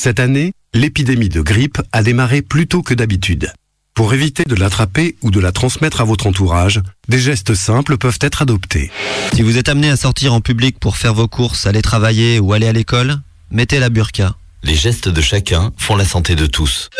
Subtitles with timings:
[0.00, 3.52] Cette année, l'épidémie de grippe a démarré plus tôt que d'habitude.
[3.94, 8.20] Pour éviter de l'attraper ou de la transmettre à votre entourage, des gestes simples peuvent
[8.20, 8.92] être adoptés.
[9.34, 12.52] Si vous êtes amené à sortir en public pour faire vos courses, aller travailler ou
[12.52, 13.16] aller à l'école,
[13.50, 14.36] mettez la burqa.
[14.62, 16.90] Les gestes de chacun font la santé de tous.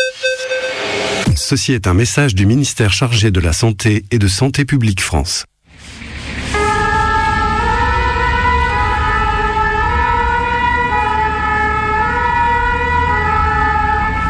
[1.37, 5.45] Ceci est un message du ministère chargé de la Santé et de Santé publique France.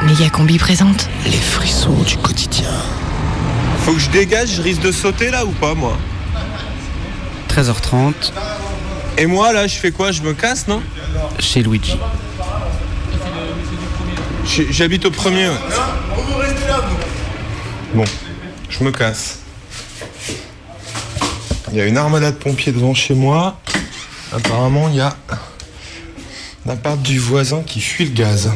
[0.09, 1.07] Méga Combi présente.
[1.25, 2.71] Les frissons du quotidien.
[3.81, 5.99] Faut que je dégage, je risque de sauter là ou pas moi
[7.49, 8.31] 13h30
[9.19, 10.11] Et moi là, je fais quoi?
[10.11, 10.81] Je me casse, non?
[11.37, 11.95] Chez Luigi.
[14.71, 15.49] J'habite au premier.
[15.49, 15.55] ouais.
[17.93, 18.05] Bon,
[18.67, 19.39] je me casse.
[21.71, 23.59] Il y a une armada de pompiers devant chez moi.
[24.33, 25.15] Apparemment, il y a
[26.65, 28.51] l'appart du voisin qui fuit le gaz.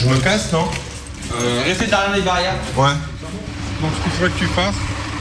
[0.00, 0.66] Je me casse, non
[1.66, 2.54] Restez derrière les barrières.
[2.76, 2.88] Ouais.
[3.82, 4.74] Donc ce qu'il faudrait que tu fasses,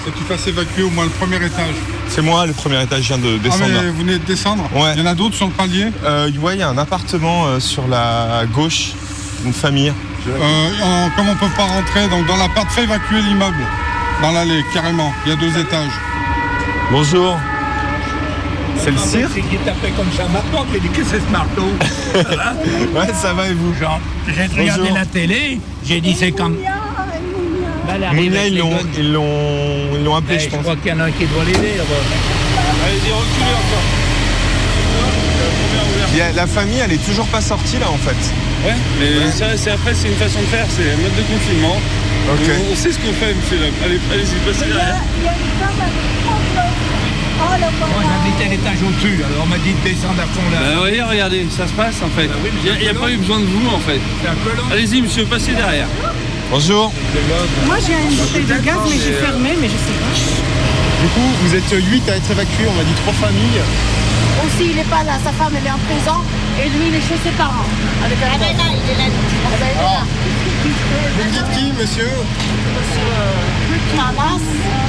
[0.03, 1.75] c'est que tu fasses évacuer au moins le premier étage.
[2.07, 3.65] C'est moi, le premier étage, je viens de Ah descendre.
[3.81, 4.93] mais vous venez de descendre Ouais.
[4.95, 7.45] Il y en a d'autres sur le palier Euh, ouais, il y a un appartement
[7.47, 8.91] euh, sur la gauche
[9.43, 9.93] d'une famille.
[10.27, 13.63] Euh, en- Comme on peut pas rentrer donc dans l'appart, fais évacuer l'immeuble.
[14.21, 15.13] Dans l'allée, carrément.
[15.25, 15.91] Il y a deux étages.
[16.91, 17.37] Bonjour.
[18.83, 21.67] C'est le cirque C'est qui tapait comme ça maintenant, qui dit que c'est ce marteau.
[22.95, 26.57] Ouais, ça va et vous Genre, j'ai regardé la télé, j'ai dit c'est comme.
[27.87, 30.61] Bah, Mouna, ils l'ont, ils l'ont, ils l'ont appelé, Eh, je je pense.
[30.61, 32.03] crois qu'il y en a un qui doit l'aider là-bas.
[32.85, 33.87] Allez-y, reculez encore.
[36.11, 38.17] Il y a- la famille, elle est toujours pas sortie là en fait.
[38.67, 41.77] Ouais, mais ça, c'est après, c'est une façon de faire, c'est un mode de confinement.
[42.31, 42.49] Ok.
[42.69, 43.57] On, on sait ce qu'on fait, monsieur.
[43.59, 43.67] là.
[43.85, 45.01] Allez, allez-y, passez derrière.
[47.39, 50.59] Moi j'habitais l'étage au-dessus, alors on m'a dit de descendre à fond là.
[50.59, 52.29] Bah, voyez, regardez, ça se passe en fait.
[52.43, 53.99] oui, mais Il n'y a, pas eu besoin de vous en fait.
[54.71, 55.87] Allez-y, monsieur, passez derrière.
[56.51, 56.91] Bonjour.
[57.65, 60.13] Moi j'ai une bouteille de gaz mais j'ai fermé mais je sais pas.
[61.01, 63.63] Du coup, vous êtes 8 à être évacués, on m'a dit trois familles.
[64.45, 66.19] Aussi il est pas là, sa femme elle est en prison
[66.59, 67.69] et lui il est chez ses parents.
[68.03, 69.07] Avec un ah ben là, il est là.
[69.45, 70.03] Ah ben, il est là.
[71.17, 72.11] Vous me dites qui, monsieur?
[73.95, 74.39] Mamas,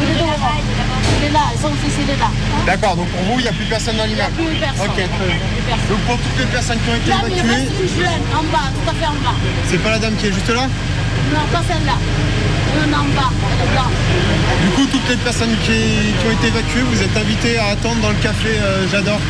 [0.02, 0.79] il est devant.
[1.20, 2.30] Il est là, son fils il est là.
[2.66, 4.50] D'accord, donc pour vous, il n'y a plus personne dans Il n'y a l'immeuble.
[4.50, 4.90] plus personne.
[4.90, 5.88] Plus.
[5.90, 8.24] Donc pour toutes les personnes qui ont été Là, mais il évacuées, reste une jeune
[8.34, 9.36] en bas, tout à fait en bas.
[9.68, 10.66] c'est pas la dame qui est juste là
[11.32, 11.96] Non, pas celle-là.
[12.88, 13.86] Non, en bas, elle est là.
[14.62, 15.72] Du coup, toutes les personnes qui,
[16.16, 19.20] qui ont été évacuées, vous êtes invités à attendre dans le café euh, J'adore.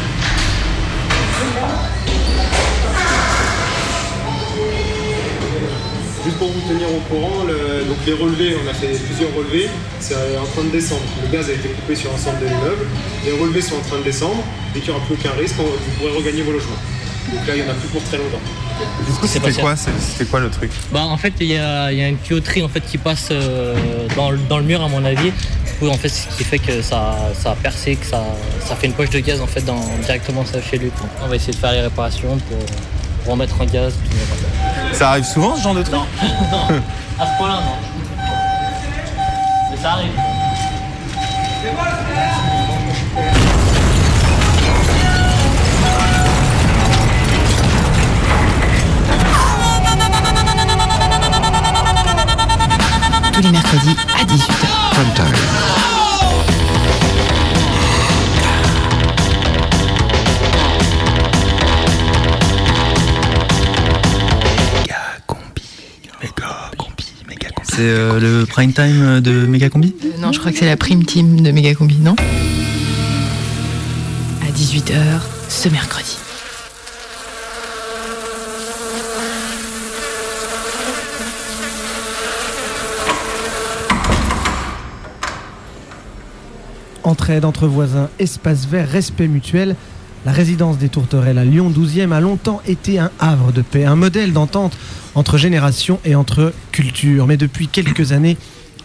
[6.24, 9.68] Juste pour vous tenir au courant, le- donc les relevés, on a fait plusieurs relevés,
[10.00, 11.00] c'est en train de descendre.
[11.24, 12.84] Le gaz a été coupé sur l'ensemble de l'immeuble,
[13.24, 14.42] les relevés sont en train de descendre,
[14.76, 16.76] et qu'il n'y aura plus aucun risque, on- vous pourrez regagner vos logements.
[17.32, 18.40] Donc là, il n'y en a plus pour très longtemps.
[19.06, 20.70] Du coup, c'était quoi, c'est- c'était quoi le truc?
[20.92, 23.28] Bah en fait il y a, il y a une tuyauterie en fait qui passe
[23.30, 23.74] euh,
[24.16, 25.30] dans, le- dans le mur à mon avis.
[25.30, 28.24] Du coup en fait ce qui fait que ça, ça a percé, que ça,
[28.66, 30.88] ça fait une poche de gaz en fait dans, directement chez lui.
[30.90, 31.06] quoi.
[31.22, 33.92] On va essayer de faire les réparations pour, remettre en gaz.
[34.02, 34.18] puis.
[35.00, 36.04] Ça arrive souvent ce genre de truc Non,
[36.52, 36.82] non,
[37.18, 37.76] à ce point-là non.
[39.70, 40.12] Mais ça arrive.
[53.32, 55.99] Tous les mercredis à 18h.
[67.80, 69.94] C'est euh, le prime time de Megacombi?
[70.04, 72.14] Euh, non, je crois que c'est la prime team de Méga Combi, non?
[74.42, 74.92] À 18h
[75.48, 76.18] ce mercredi.
[87.02, 89.74] Entraide entre voisins, espace vert, respect mutuel.
[90.26, 93.96] La résidence des Tourterelles à Lyon 12e a longtemps été un havre de paix, un
[93.96, 94.76] modèle d'entente
[95.14, 97.26] entre générations et entre cultures.
[97.26, 98.36] Mais depuis quelques années,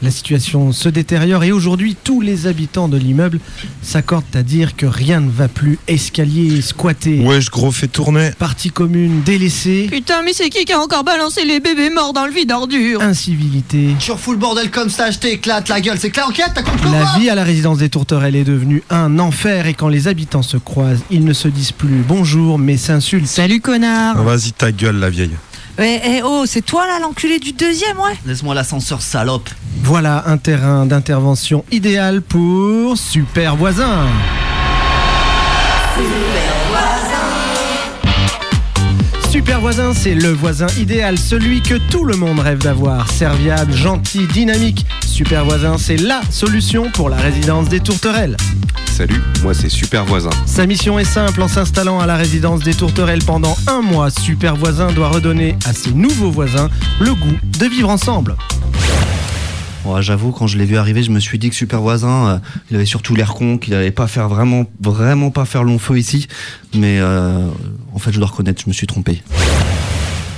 [0.01, 3.39] la situation se détériore et aujourd'hui, tous les habitants de l'immeuble
[3.81, 5.79] s'accordent à dire que rien ne va plus.
[5.87, 8.31] Escalier squatté, Wesh, gros, fait tourner.
[8.37, 12.25] partie commune délaissée, Putain, mais c'est qui qui a encore balancé les bébés morts dans
[12.25, 13.89] le vide ordure incivilité.
[13.99, 15.97] Tu refous le bordel comme ça, je t'éclate la gueule.
[15.99, 19.19] C'est clair, enquête, t'as compris La vie à la résidence des Tourterelles est devenue un
[19.19, 23.27] enfer et quand les habitants se croisent, ils ne se disent plus bonjour mais s'insultent.
[23.27, 25.31] Salut connard Vas-y, ta gueule, la vieille.
[25.77, 29.49] Eh, eh, oh, c'est toi là l'enculé du deuxième, ouais Laisse-moi l'ascenseur, salope.
[29.83, 34.07] Voilà un terrain d'intervention idéal pour Super Voisin.
[39.65, 43.09] Voisin, c'est le voisin idéal, celui que tout le monde rêve d'avoir.
[43.09, 44.85] Serviable, gentil, dynamique.
[45.03, 48.37] Super voisin, c'est la solution pour la résidence des tourterelles.
[48.85, 50.29] Salut, moi c'est Super Voisin.
[50.45, 54.55] Sa mission est simple, en s'installant à la résidence des tourterelles pendant un mois, Super
[54.55, 56.69] Voisin doit redonner à ses nouveaux voisins
[56.99, 58.35] le goût de vivre ensemble.
[59.85, 62.37] Ouais, J'avoue, quand je l'ai vu arriver, je me suis dit que Super Voisin, euh,
[62.71, 65.99] il avait surtout l'air con, qu'il allait pas faire vraiment, vraiment pas faire long feu
[65.99, 66.27] ici.
[66.73, 67.47] Mais euh,
[67.93, 69.21] en fait, je dois reconnaître, je me suis trompé.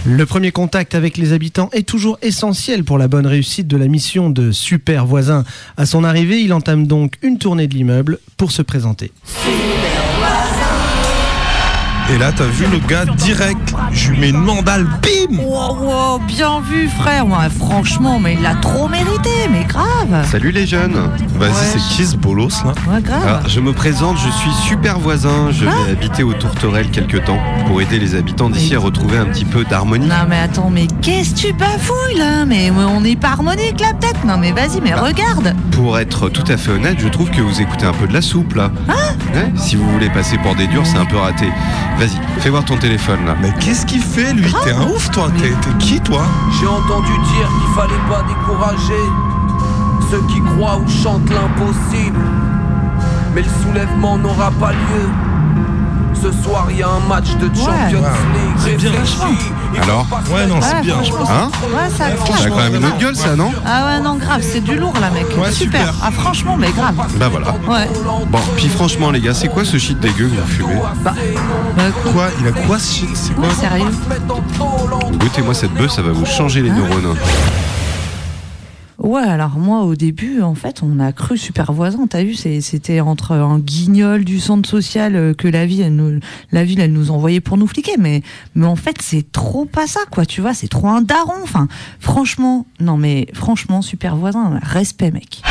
[0.06, 3.88] Le premier contact avec les habitants est toujours essentiel pour la bonne réussite de la
[3.88, 5.44] mission de Super Voisin.
[5.78, 9.12] À son arrivée, il entame donc une tournée de l'immeuble pour se présenter.
[12.14, 13.76] Et là, t'as vu le gars direct.
[13.92, 17.28] Je lui mets une mandale, bim Wow, wow, bien vu, frère.
[17.28, 20.26] Ouais, franchement, mais il l'a trop mérité, mais grave.
[20.32, 20.96] Salut les jeunes.
[21.38, 21.56] Vas-y, Ouais.
[21.74, 23.24] c'est qui ce bolos là Ouais, grave.
[23.28, 25.52] Alors, je me présente, je suis Super Voisin.
[25.52, 29.26] Je vais habiter au Tourterelle quelque temps pour aider les habitants d'ici à retrouver un
[29.26, 30.08] petit peu d'harmonie.
[30.08, 32.46] Non, mais attends, mais qu'est-ce que tu bafouilles là?
[32.46, 34.26] Mais on n'est pas harmonique là, peut-être?
[34.26, 35.54] Non, mais vas-y, mais regarde.
[35.72, 38.22] Pour être tout à fait honnête, je trouve que vous écoutez un peu de la
[38.22, 38.72] soupe là.
[38.88, 41.48] Ouais, si vous voulez passer pour des durs, c'est un peu raté.
[41.98, 43.36] Vas-y, fais voir ton téléphone là.
[43.42, 44.54] Mais qu'est-ce qu'il fait lui?
[44.64, 46.22] T'es un ouf toi T'es t'es qui toi?
[46.60, 49.04] J'ai entendu dire qu'il fallait pas décourager
[50.12, 52.20] ceux qui croient ou chantent l'impossible.
[53.34, 55.10] Mais le soulèvement n'aura pas lieu.
[56.22, 58.56] Ce soir, il y a un match de Champions League.
[58.58, 58.92] C'est bien.
[59.82, 61.30] Alors Ouais, non, c'est bien, je pense.
[61.30, 62.06] Hein Ouais, ça
[62.38, 64.76] Ça a quand même une autre gueule ça, non Ah ouais, non, grave, c'est du
[64.76, 65.26] lourd là, mec.
[65.38, 65.94] Ouais, super.
[66.02, 66.96] Ah, franchement, mais grave.
[67.18, 67.52] Bah voilà.
[67.68, 67.88] Ouais.
[68.30, 71.14] Bon, puis franchement les gars, c'est quoi ce shit dégueu que vous fumez Bah,
[72.14, 73.92] Quoi Il a quoi ce shit C'est quoi ouais, sérieux.
[75.20, 77.16] Goûtez-moi cette bœuf, ça va vous changer les neurones.
[79.00, 82.08] Ouais, alors moi au début, en fait, on a cru super voisin.
[82.08, 86.20] T'as vu, c'était entre un guignol du centre social euh, que la ville, nous,
[86.52, 87.94] la elle nous envoyait pour nous fliquer.
[88.00, 88.24] Mais,
[88.56, 90.26] mais en fait, c'est trop pas ça, quoi.
[90.26, 91.34] Tu vois, c'est trop un daron.
[91.44, 91.68] Enfin,
[92.00, 95.42] franchement, non, mais franchement, super voisin, respect, mec.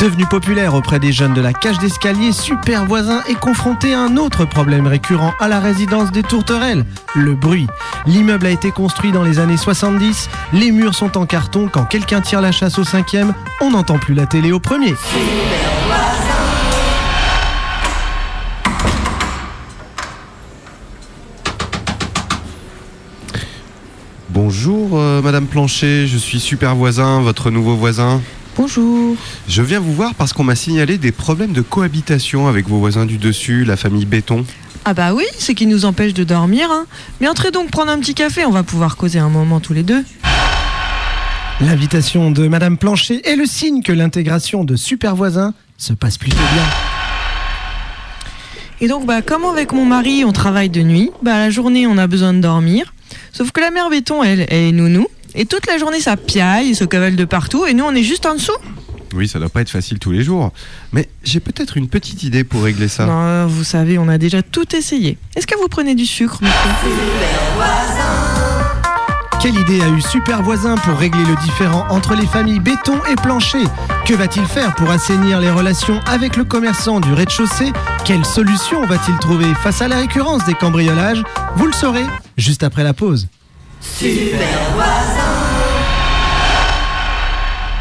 [0.00, 4.16] Devenu populaire auprès des jeunes de la cage d'escalier, Super Voisin est confronté à un
[4.16, 6.84] autre problème récurrent à la résidence des tourterelles,
[7.16, 7.66] le bruit.
[8.06, 12.20] L'immeuble a été construit dans les années 70, les murs sont en carton, quand quelqu'un
[12.20, 14.94] tire la chasse au cinquième, on n'entend plus la télé au premier.
[24.30, 28.20] Bonjour euh, Madame Planchet, je suis Super Voisin, votre nouveau voisin.
[28.58, 29.16] Bonjour.
[29.46, 33.06] Je viens vous voir parce qu'on m'a signalé des problèmes de cohabitation avec vos voisins
[33.06, 34.44] du dessus, la famille Béton.
[34.84, 36.68] Ah bah oui, c'est qui nous empêche de dormir.
[36.72, 36.86] Hein.
[37.20, 39.84] Mais entrez donc prendre un petit café, on va pouvoir causer un moment tous les
[39.84, 40.04] deux.
[41.60, 46.36] L'invitation de Madame Plancher est le signe que l'intégration de Super Voisin se passe plutôt
[46.36, 46.64] bien.
[48.80, 51.96] Et donc, bah, comme avec mon mari, on travaille de nuit, bah, la journée, on
[51.96, 52.92] a besoin de dormir.
[53.32, 55.06] Sauf que la mère béton, elle, elle est nounou.
[55.38, 57.64] Et toute la journée, ça piaille, se cavale de partout.
[57.64, 58.50] Et nous, on est juste en dessous.
[59.14, 60.52] Oui, ça doit pas être facile tous les jours.
[60.92, 63.06] Mais j'ai peut-être une petite idée pour régler ça.
[63.06, 65.16] Non, vous savez, on a déjà tout essayé.
[65.36, 66.58] Est-ce que vous prenez du sucre, monsieur?
[69.40, 73.14] Quelle idée a eu Super Voisin pour régler le différend entre les familles béton et
[73.14, 73.62] plancher?
[74.04, 77.72] Que va-t-il faire pour assainir les relations avec le commerçant du rez-de-chaussée?
[78.04, 81.22] Quelle solution va-t-il trouver face à la récurrence des cambriolages?
[81.54, 83.28] Vous le saurez juste après la pause.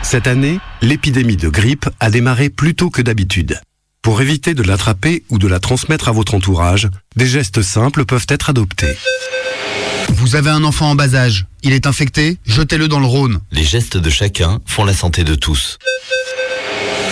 [0.09, 3.59] Cette année, l'épidémie de grippe a démarré plus tôt que d'habitude.
[4.01, 6.87] Pour éviter de l'attraper ou de la transmettre à votre entourage,
[7.17, 8.95] des gestes simples peuvent être adoptés.
[10.11, 13.41] Vous avez un enfant en bas âge, il est infecté, jetez-le dans le Rhône.
[13.51, 15.77] Les gestes de chacun font la santé de tous.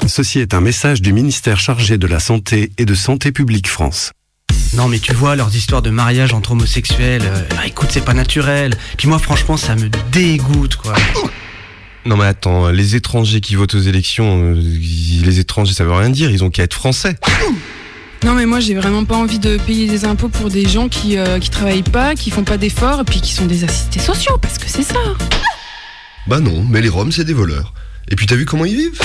[0.08, 4.14] Ceci est un message du ministère chargé de la Santé et de Santé publique France.
[4.74, 8.14] Non mais tu vois leurs histoires de mariage entre homosexuels, euh, bah, écoute c'est pas
[8.14, 8.78] naturel.
[8.98, 10.96] Puis moi franchement ça me dégoûte quoi.
[12.06, 16.12] Non mais attends, les étrangers qui votent aux élections, euh, les étrangers ça veut rien
[16.12, 17.16] dire, ils ont qu'à être français.
[18.24, 21.18] Non mais moi j'ai vraiment pas envie de payer des impôts pour des gens qui,
[21.18, 24.38] euh, qui travaillent pas, qui font pas d'efforts et puis qui sont des assistés sociaux
[24.40, 25.00] parce que c'est ça.
[26.28, 27.74] Bah non, mais les Roms, c'est des voleurs.
[28.10, 29.00] Et puis t'as vu comment ils vivent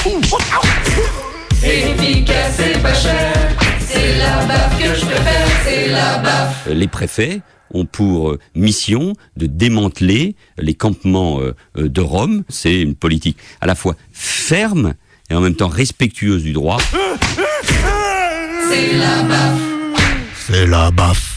[1.62, 3.32] Efficace et pas cher,
[3.78, 6.68] c'est la baffe que je préfère, c'est la baffe.
[6.70, 7.40] Les préfets
[7.72, 12.44] ont pour euh, mission de démanteler les campements euh, euh, de Rome.
[12.48, 14.94] C'est une politique à la fois ferme
[15.30, 16.78] et en même temps respectueuse du droit.
[18.68, 19.60] C'est la baffe.
[20.46, 21.29] C'est la baffe.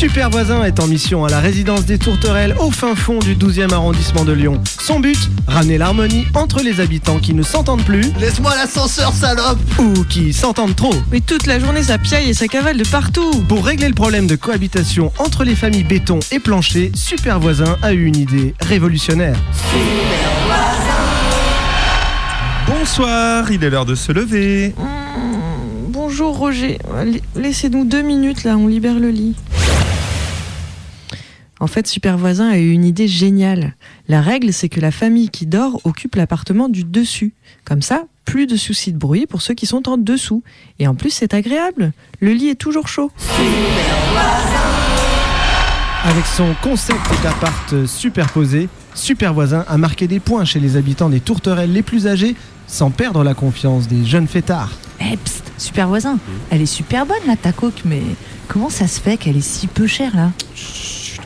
[0.00, 3.74] Super Voisin est en mission à la résidence des Tourterelles au fin fond du 12e
[3.74, 4.58] arrondissement de Lyon.
[4.64, 8.10] Son but Ramener l'harmonie entre les habitants qui ne s'entendent plus.
[8.18, 10.94] Laisse-moi l'ascenseur, salope Ou qui s'entendent trop.
[11.12, 13.30] Mais toute la journée, ça piaille et ça cavale de partout.
[13.46, 17.92] Pour régler le problème de cohabitation entre les familles béton et plancher, Super Voisin a
[17.92, 19.36] eu une idée révolutionnaire.
[22.66, 24.68] Bonsoir, il est l'heure de se lever.
[24.78, 26.78] Mmh, bonjour Roger.
[27.36, 29.34] Laissez-nous deux minutes là, on libère le lit.
[31.62, 33.74] En fait, Super Voisin a eu une idée géniale.
[34.08, 37.34] La règle, c'est que la famille qui dort occupe l'appartement du dessus.
[37.66, 40.42] Comme ça, plus de soucis de bruit pour ceux qui sont en dessous.
[40.78, 41.92] Et en plus, c'est agréable.
[42.20, 43.12] Le lit est toujours chaud.
[46.02, 51.20] Avec son concept d'appart superposé, Super Voisin a marqué des points chez les habitants des
[51.20, 52.36] tourterelles les plus âgés
[52.66, 54.72] sans perdre la confiance des jeunes fêtards.
[54.98, 56.18] Eh pst, Super Voisin,
[56.50, 58.00] elle est super bonne là ta coque, mais
[58.48, 60.30] comment ça se fait qu'elle est si peu chère là?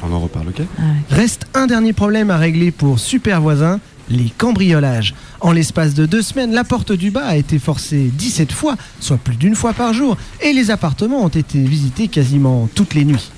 [0.06, 0.62] On en reparle, ok
[1.11, 3.80] Reste un dernier problème à régler pour Super Voisin,
[4.11, 5.14] les cambriolages.
[5.40, 9.16] En l'espace de deux semaines, la porte du bas a été forcée 17 fois, soit
[9.16, 13.30] plus d'une fois par jour, et les appartements ont été visités quasiment toutes les nuits.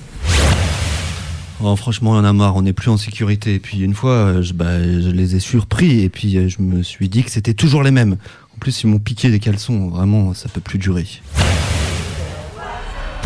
[1.62, 3.54] Oh, franchement, on en a marre, on n'est plus en sécurité.
[3.54, 6.60] Et puis une fois, euh, je, bah, je les ai surpris et puis euh, je
[6.60, 8.16] me suis dit que c'était toujours les mêmes.
[8.54, 11.06] En plus, ils m'ont piqué des caleçons, vraiment, ça peut plus durer.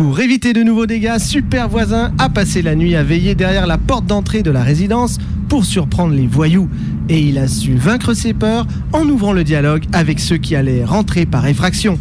[0.00, 3.76] Pour éviter de nouveaux dégâts, Super Voisin a passé la nuit à veiller derrière la
[3.76, 5.18] porte d'entrée de la résidence
[5.50, 6.70] pour surprendre les voyous.
[7.10, 10.86] Et il a su vaincre ses peurs en ouvrant le dialogue avec ceux qui allaient
[10.86, 11.98] rentrer par effraction.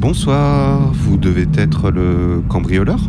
[0.00, 3.00] Bonsoir, vous devez être le cambrioleur?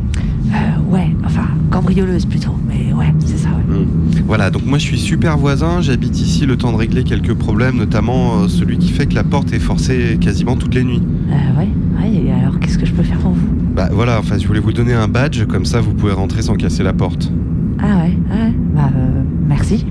[0.51, 3.49] Euh, Ouais, enfin, cambrioleuse plutôt, mais ouais, c'est ça.
[3.69, 3.77] Ouais.
[3.77, 4.23] Hmm.
[4.25, 7.77] Voilà, donc moi je suis super voisin, j'habite ici le temps de régler quelques problèmes,
[7.77, 11.01] notamment euh, celui qui fait que la porte est forcée quasiment toutes les nuits.
[11.29, 11.69] Euh, ouais,
[12.01, 13.58] ouais, et alors qu'est-ce que je peux faire pour vous?
[13.79, 16.55] Bah voilà, enfin je voulais vous donner un badge, comme ça vous pouvez rentrer sans
[16.55, 17.31] casser la porte.
[17.81, 19.85] Ah ouais, ouais, bah euh, merci.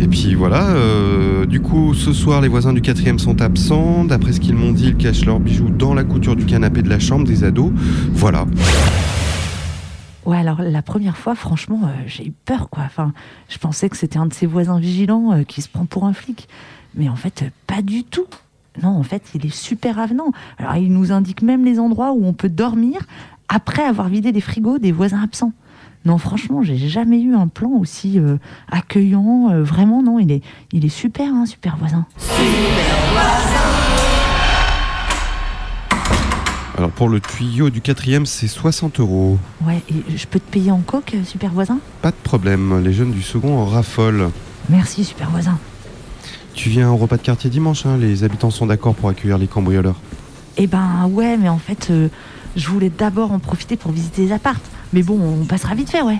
[0.00, 4.32] Et puis voilà, euh, du coup ce soir les voisins du quatrième sont absents, d'après
[4.32, 6.98] ce qu'ils m'ont dit ils cachent leurs bijoux dans la couture du canapé de la
[6.98, 7.70] chambre des ados.
[8.14, 8.46] Voilà.
[10.26, 12.82] Ouais, alors la première fois, franchement, euh, j'ai eu peur, quoi.
[12.84, 13.12] Enfin,
[13.48, 16.12] je pensais que c'était un de ces voisins vigilants euh, qui se prend pour un
[16.12, 16.48] flic.
[16.96, 18.26] Mais en fait, pas du tout.
[18.82, 20.32] Non, en fait, il est super avenant.
[20.58, 23.00] Alors, il nous indique même les endroits où on peut dormir
[23.48, 25.52] après avoir vidé les frigos des voisins absents.
[26.06, 28.38] Non, franchement, j'ai jamais eu un plan aussi euh,
[28.70, 29.50] accueillant.
[29.50, 32.06] euh, vraiment, non, il est, il est super, hein, super voisin.
[36.78, 39.38] Alors pour le tuyau du quatrième c'est 60 euros.
[39.66, 41.78] Ouais, et je peux te payer en coke, euh, super voisin?
[42.00, 44.30] Pas de problème, les jeunes du second en raffolent.
[44.70, 45.58] Merci, super voisin.
[46.54, 49.46] Tu viens au repas de quartier dimanche, hein, les habitants sont d'accord pour accueillir les
[49.46, 49.96] cambrioleurs.
[50.56, 52.08] Eh ben ouais, mais en fait, euh,
[52.56, 54.64] je voulais d'abord en profiter pour visiter les appartes.
[54.92, 56.18] Mais bon, on passera vite fait, ouais.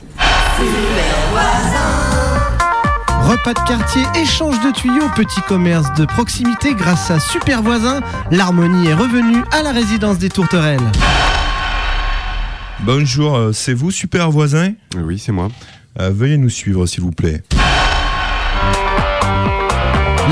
[3.23, 8.89] Repas de quartier, échange de tuyaux, petit commerce de proximité grâce à Super Voisin, l'harmonie
[8.89, 10.81] est revenue à la résidence des tourterelles.
[12.83, 14.73] Bonjour, euh, c'est vous, super voisin?
[14.97, 15.49] Oui, c'est moi.
[16.01, 17.43] Euh, veuillez nous suivre, s'il vous plaît.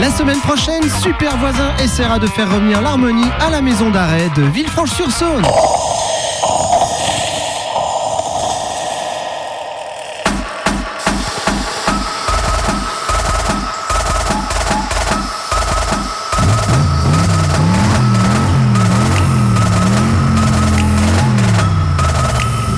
[0.01, 4.43] La semaine prochaine, Super Voisin essaiera de faire revenir l'harmonie à la maison d'arrêt de
[4.43, 5.43] Villefranche-sur-Saône.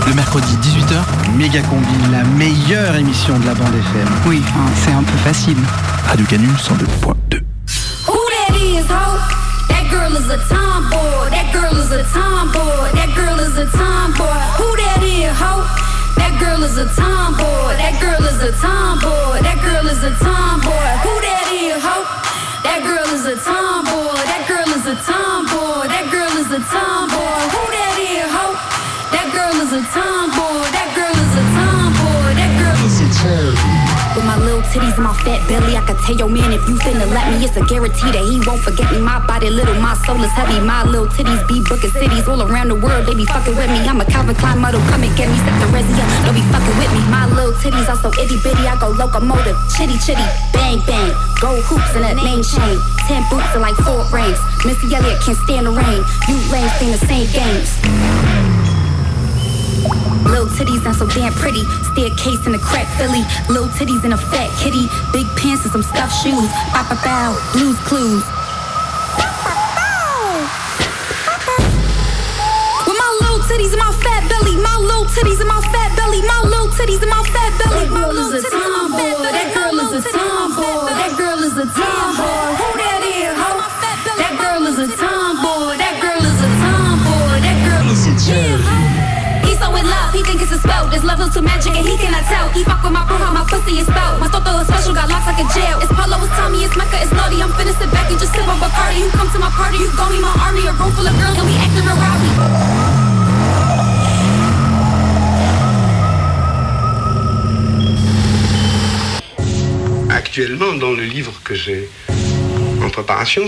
[0.06, 4.08] Le mercredi 18h, Méga Combi, la meilleure émission de la bande FM.
[4.26, 4.42] Oui,
[4.74, 5.58] c'est un peu facile.
[6.10, 7.38] Radio Canu 102.2.
[8.10, 9.14] Who that is, ho?
[9.70, 11.30] That girl is a tomboy.
[11.30, 12.90] That girl is a tomboy.
[12.98, 14.42] That girl is a tomboy.
[14.58, 15.62] Who that is, ho?
[16.18, 17.78] That girl is a tomboy.
[17.78, 19.38] That girl is a tomboy.
[19.46, 20.90] That girl is a tomboy.
[21.06, 22.02] Who that is, ho?
[22.66, 24.18] That girl is a tomboy.
[24.26, 25.86] That girl is a tomboy.
[25.94, 27.38] That girl is a tomboy.
[27.54, 28.58] Who that is, ho?
[29.14, 30.69] That girl is a tomboy.
[34.70, 37.42] Titties and my fat belly, I can tell your man if you finna let me,
[37.42, 39.02] it's a guarantee that he won't forget me.
[39.02, 40.62] My body little, my soul is heavy.
[40.62, 43.06] My little titties be booking cities all around the world.
[43.06, 43.82] They be fucking with me.
[43.82, 45.36] I'm a Calvin Klein model, come and get me.
[45.42, 47.02] Set the Rezia, don't be fucking with me.
[47.10, 51.10] My little titties are so itty bitty, I go locomotive, chitty chitty, bang bang.
[51.42, 52.78] Gold hoops and a name chain.
[53.10, 54.38] Ten boots are like four rings.
[54.62, 56.00] Missy Elliott can't stand the rain.
[56.30, 58.29] You lames sing the same games.
[60.60, 61.64] Titties and so damn pretty.
[61.96, 63.24] Staircase in a crack Philly.
[63.48, 64.92] Little titties and a fat kitty.
[65.10, 66.52] Big pants and some stuffed shoes.
[66.76, 67.32] Bow bow bow.
[67.56, 68.20] Blues clues.
[72.84, 76.20] With my little titties and my fat belly, my little titties and my fat belly.
[76.28, 77.88] My little titties and my fat belly.
[77.88, 79.32] My little titties and my fat belly.
[79.32, 80.92] That girl is a tomboy.
[80.92, 82.69] That girl is a tomboy.
[90.12, 90.90] He think it's a spell.
[90.90, 92.50] This love is too magic and he cannot tell.
[92.50, 94.18] He fuck with my bro, how my pussy is spelled.
[94.18, 95.78] My toto is special, got locks like a jail.
[95.78, 97.40] It's Polo, it's Tommy, it's Mecca, it's naughty.
[97.40, 98.98] I'm finna back and just sip on Bacardi.
[98.98, 100.66] You come to my party, you gon' be my army.
[100.66, 102.30] A room full of girls and we acting real rowdy.
[110.10, 111.88] Actuellement, dans le livre que j'ai
[112.84, 113.46] en préparation,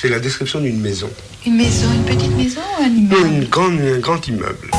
[0.00, 1.10] c'est- la description d'une maison.
[1.46, 4.70] Une maison, une petite maison ou un immeuble une grande, un grand immeuble.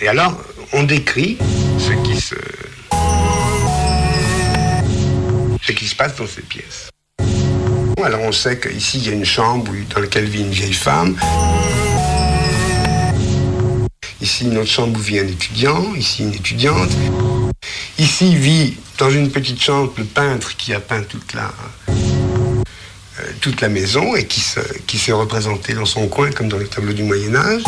[0.00, 0.36] Et alors,
[0.72, 1.38] on décrit
[1.78, 2.34] ce qui se,
[5.62, 6.88] ce qui se passe dans ces pièces.
[8.02, 11.16] Alors, on sait qu'ici, il y a une chambre dans laquelle vit une vieille femme.
[14.22, 15.94] Ici, une autre chambre où vit un étudiant.
[15.94, 16.90] Ici, une étudiante.
[17.98, 21.52] Ici vit, dans une petite chambre, le peintre qui a peint toute la,
[23.40, 26.66] toute la maison et qui se, qui s'est représenté dans son coin comme dans les
[26.66, 27.62] tableaux du Moyen Âge.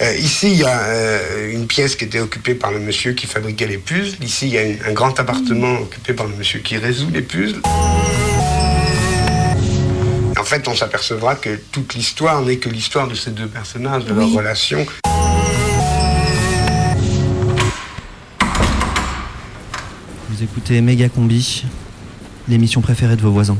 [0.00, 3.26] Euh, ici, il y a euh, une pièce qui était occupée par le monsieur qui
[3.26, 4.16] fabriquait les puzzles.
[4.24, 7.22] Ici, il y a une- un grand appartement occupé par le monsieur qui résout les
[7.22, 7.60] puzzles.
[10.38, 14.12] En fait, on s'apercevra que toute l'histoire n'est que l'histoire de ces deux personnages, de
[14.12, 14.84] leur relation.
[20.28, 21.64] Vous écoutez Méga Combi,
[22.48, 23.56] l'émission préférée de vos voisins.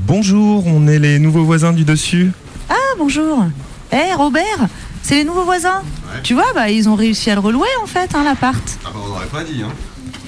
[0.00, 2.32] Bonjour, on est les nouveaux voisins du dessus.
[2.68, 3.44] Ah, bonjour.
[3.92, 4.66] Eh, Robert,
[5.02, 5.82] c'est les nouveaux voisins.
[6.22, 8.62] Tu vois, bah, ils ont réussi à le relouer, en fait, hein, l'appart.
[8.84, 9.70] Ah bah on n'aurait pas dit, hein.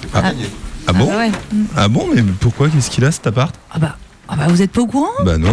[0.00, 0.44] C'est pas gagné.
[0.86, 1.30] Ah bon bah ouais.
[1.76, 3.54] Ah bon, mais pourquoi Qu'est-ce qu'il a cet appart?
[3.70, 3.96] Ah bah,
[4.28, 5.08] ah bah, vous êtes pas au courant?
[5.24, 5.52] Bah non.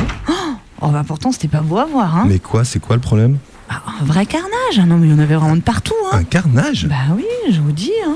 [0.81, 2.25] Oh, bah, pourtant, c'était pas beau à voir, hein.
[2.27, 3.37] Mais quoi, c'est quoi le problème?
[3.69, 4.77] Un vrai carnage.
[4.77, 6.17] Ah Non, mais il y en avait vraiment de partout, hein.
[6.19, 6.87] Un carnage?
[6.87, 8.15] Bah oui, je vous dis, hein.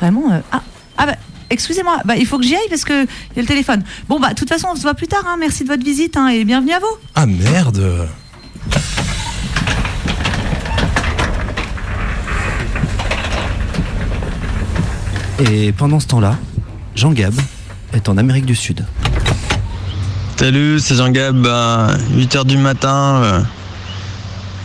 [0.00, 0.30] Vraiment.
[0.32, 0.62] euh, Ah,
[0.96, 1.16] ah bah.
[1.50, 3.82] Excusez-moi, bah, il faut que j'y aille parce que il y a le téléphone.
[4.08, 5.24] Bon bah de toute façon on se voit plus tard.
[5.26, 5.36] Hein.
[5.38, 6.86] Merci de votre visite hein, et bienvenue à vous.
[7.14, 8.08] Ah merde
[15.50, 16.36] Et pendant ce temps-là,
[16.96, 17.34] Jean Gab
[17.92, 18.84] est en Amérique du Sud.
[20.36, 21.36] Salut, c'est Jean-Gab.
[21.36, 23.44] Ben, 8h du matin,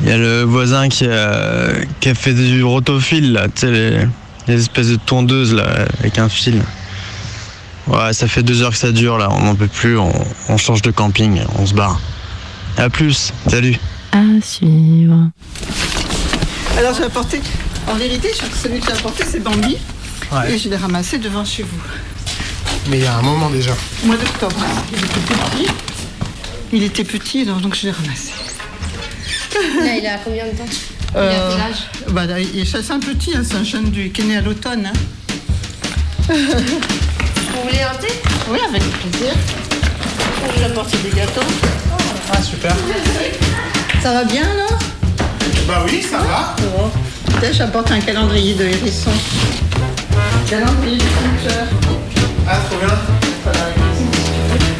[0.01, 1.69] il y a le voisin qui a,
[1.99, 4.07] qui a fait du rotofil, là, tu sais, les,
[4.47, 6.61] les espèces de tondeuses là, avec un fil.
[7.87, 10.11] Ouais, ça fait deux heures que ça dure là, on n'en peut plus, on,
[10.49, 11.99] on change de camping, on se barre.
[12.77, 13.77] À plus, salut.
[14.11, 15.29] À suivre.
[16.77, 17.41] Alors j'ai apporté,
[17.91, 19.77] en vérité, je crois que celui que j'ai apporté c'est Bambi.
[20.31, 20.53] Ouais.
[20.53, 21.81] Et je l'ai ramassé devant chez vous.
[22.87, 23.71] Mais il y a un moment déjà.
[24.03, 24.55] Au mois d'octobre.
[24.91, 25.71] Il était petit.
[26.71, 28.31] Il était petit, donc je l'ai ramassé.
[29.53, 30.65] Là, il a combien de temps?
[31.15, 31.57] Euh,
[32.09, 32.23] bah,
[32.65, 34.87] C'est un petit, hein, c'est un jeune du, qui est né à l'automne.
[34.87, 34.93] hein.
[36.29, 38.07] Vous voulez un thé?
[38.49, 39.33] Oui, avec plaisir.
[40.57, 41.41] J'ai apporté des gâteaux.
[42.31, 42.75] Ah, super.
[44.01, 44.79] Ça va bien alors?
[45.67, 46.55] Bah oui, ça va.
[46.75, 46.89] Bon.
[47.39, 49.11] Tiens, j'apporte un calendrier de hérisson.
[50.49, 51.65] Calendrier du compteur.
[52.47, 52.95] Ah, trop bien.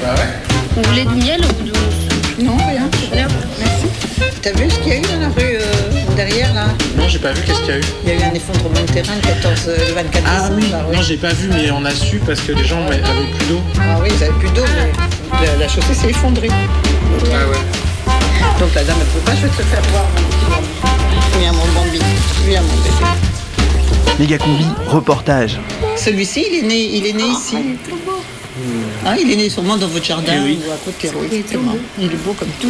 [0.01, 0.29] Bah ouais.
[0.75, 2.43] Vous voulez du miel ou du...
[2.43, 2.89] Non, rien.
[3.11, 3.27] Rien.
[3.59, 3.85] Merci.
[4.41, 5.63] T'as vu ce qu'il y a eu dans la rue euh,
[6.15, 6.65] derrière là
[6.97, 8.81] Non, j'ai pas vu, qu'est-ce qu'il y a eu Il y a eu un effondrement
[8.81, 10.55] de terrain le 14, euh, le 24 Ah décembre.
[10.57, 12.99] oui, là, non, j'ai pas vu, mais on a su parce que les gens avaient
[12.99, 13.61] plus d'eau.
[13.79, 16.49] Ah oui, ils avaient plus d'eau, mais la, la chaussée s'est effondrée.
[16.51, 17.57] Ah ouais.
[18.59, 21.39] Donc la dame ne peut pas, je vais te le faire voir, mon petit Bambi.
[21.39, 21.99] Viens mon Bambi,
[22.45, 23.32] viens mon bébé.
[24.19, 25.59] Méga combi, reportage.
[25.97, 27.55] Celui-ci, il est né, il est né ici.
[29.05, 30.59] Ah, il est né sûrement dans votre jardin Eh oui.
[30.67, 31.09] ou à côté.
[31.15, 31.75] Oui, exactement.
[31.99, 32.69] Il est beau comme tout.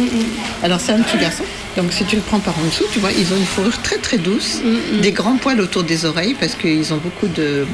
[0.62, 1.44] Alors c'est un petit garçon.
[1.76, 3.98] Donc si tu le prends par en dessous, tu vois, ils ont une fourrure très
[3.98, 4.60] très douce,
[5.02, 7.66] des grands poils autour des oreilles parce qu'ils ont beaucoup de,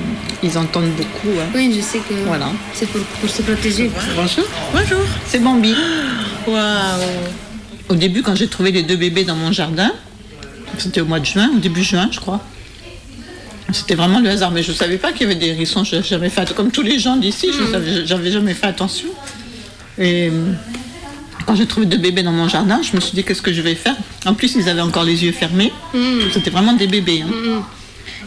[0.42, 1.38] ils entendent beaucoup.
[1.38, 1.46] hein.
[1.54, 2.50] Oui, je sais que Voilà.
[2.74, 3.90] c'est pour, pour se protéger.
[4.16, 4.44] Bonjour.
[4.72, 5.04] Bonjour.
[5.28, 5.74] C'est Bambi.
[6.48, 6.58] Waouh.
[7.88, 9.92] Au début, quand j'ai trouvé les deux bébés dans mon jardin,
[10.78, 12.40] c'était au mois de juin, au début juin, je crois.
[13.72, 15.84] C'était vraiment le hasard, mais je ne savais pas qu'il y avait des hérissons.
[15.84, 19.08] Je n'avais jamais fait, comme tous les gens d'ici, je savais- j'avais jamais fait attention.
[19.98, 20.52] Et euh,
[21.46, 23.60] quand j'ai trouvé deux bébés dans mon jardin, je me suis dit qu'est-ce que je
[23.62, 23.96] vais faire?
[24.26, 25.72] En plus, ils avaient encore les yeux fermés.
[26.32, 27.22] C'était vraiment des bébés.
[27.22, 27.30] hein.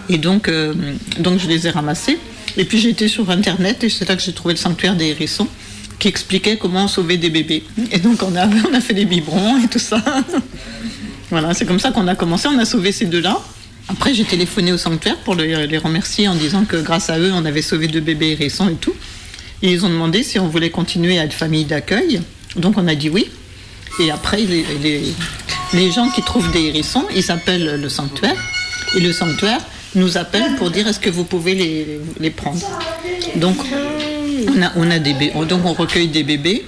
[0.10, 0.74] Et donc, euh,
[1.20, 2.18] donc, je les ai ramassés.
[2.58, 5.08] Et puis, j'ai été sur Internet et c'est là que j'ai trouvé le sanctuaire des
[5.08, 5.48] hérissons
[6.00, 7.64] qui expliquait comment sauver des bébés.
[7.92, 10.04] Et donc, on a, on a fait des biberons et tout ça.
[11.30, 12.48] voilà, c'est comme ça qu'on a commencé.
[12.50, 13.40] On a sauvé ces deux-là.
[13.90, 17.46] Après, j'ai téléphoné au sanctuaire pour les, remercier en disant que grâce à eux, on
[17.46, 18.94] avait sauvé deux bébés hérissons et tout.
[19.62, 22.22] Ils ont demandé si on voulait continuer à être famille d'accueil.
[22.56, 23.30] Donc on a dit oui.
[24.00, 28.36] Et après, les, gens qui trouvent des hérissons, ils appellent le sanctuaire.
[28.96, 29.62] Et le sanctuaire
[29.96, 31.56] nous appelle pour dire est-ce que vous pouvez
[32.20, 32.60] les, prendre?
[33.36, 33.58] Donc
[34.48, 36.66] on a, on bé- donc on recueille des bébés.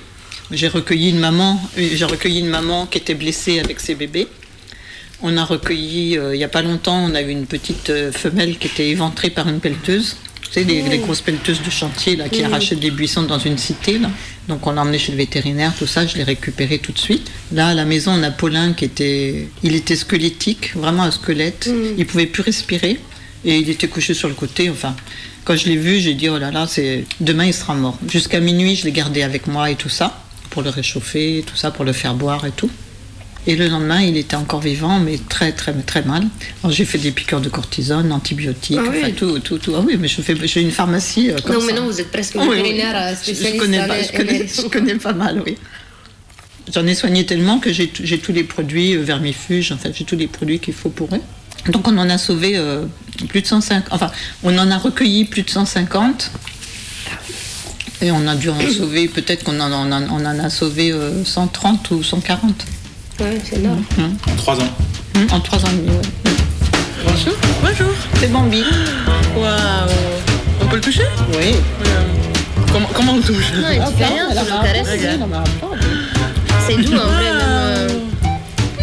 [0.51, 4.27] J'ai recueilli une maman, euh, j'ai recueilli une maman qui était blessée avec ses bébés.
[5.21, 8.11] On a recueilli, euh, il n'y a pas longtemps, on a eu une petite euh,
[8.11, 10.17] femelle qui était éventrée par une pelleteuse.
[10.41, 12.45] Tu sais, les, les grosses pelleteuses de chantier là, qui Mhm.
[12.45, 13.97] arrachaient des buissons dans une cité.
[13.97, 14.09] Là.
[14.47, 17.31] Donc on l'a emmené chez le vétérinaire, tout ça, je l'ai récupéré tout de suite.
[17.51, 21.69] Là, à la maison, on a Paulin qui était, il était squelettique, vraiment un squelette.
[21.97, 22.99] Il pouvait plus respirer
[23.43, 24.69] et il était couché sur le côté.
[24.69, 24.95] Enfin,
[25.45, 27.97] quand je l'ai vu, j'ai dit oh là là, c'est demain il sera mort.
[28.07, 31.71] Jusqu'à minuit, je l'ai gardé avec moi et tout ça pour le réchauffer, tout ça
[31.71, 32.69] pour le faire boire et tout.
[33.47, 36.23] Et le lendemain, il était encore vivant, mais très, très, très mal.
[36.63, 38.97] Alors, j'ai fait des piqûres de cortisone, antibiotiques, Ah oui.
[39.03, 39.73] enfin, tout, tout, tout.
[39.77, 41.67] Ah oui, mais je fais, j'ai une pharmacie euh, comme Non, ça.
[41.67, 42.55] mais non, vous êtes presque Ah oui, oui.
[42.57, 45.57] vétérinaire euh, Je- connais, pas, je, connais, je connais pas mal, oui.
[46.73, 50.05] J'en ai soigné tellement que j'ai j'ai tous les produits, euh, vermifuges, en fait, j'ai
[50.05, 51.21] tous les produits qu'il faut pour eux.
[51.71, 52.85] Donc on en a sauvé euh,
[53.29, 54.11] plus de 150, enfin,
[54.43, 56.31] on en a recueilli plus de 150.
[58.01, 60.91] Et on a dû en sauver, peut-être qu'on en, on en- on en a sauvé
[60.91, 62.65] euh, 130 ou 140.
[63.19, 63.83] Ouais, c'est énorme.
[64.27, 64.69] En trois ans
[65.31, 66.31] En trois ans et demi, ouais.
[67.07, 67.33] Bonjour.
[67.61, 67.93] Bonjour.
[68.19, 68.63] C'est Bambi.
[69.37, 69.47] Waouh.
[70.61, 71.03] On peut le toucher?
[71.37, 71.55] Oui.
[72.71, 73.53] Comment, comment on le touche?
[73.55, 74.87] Non, il fait rien, tu le caresses.
[76.67, 77.39] C'est doux, en vrai, même.
[77.43, 77.87] euh,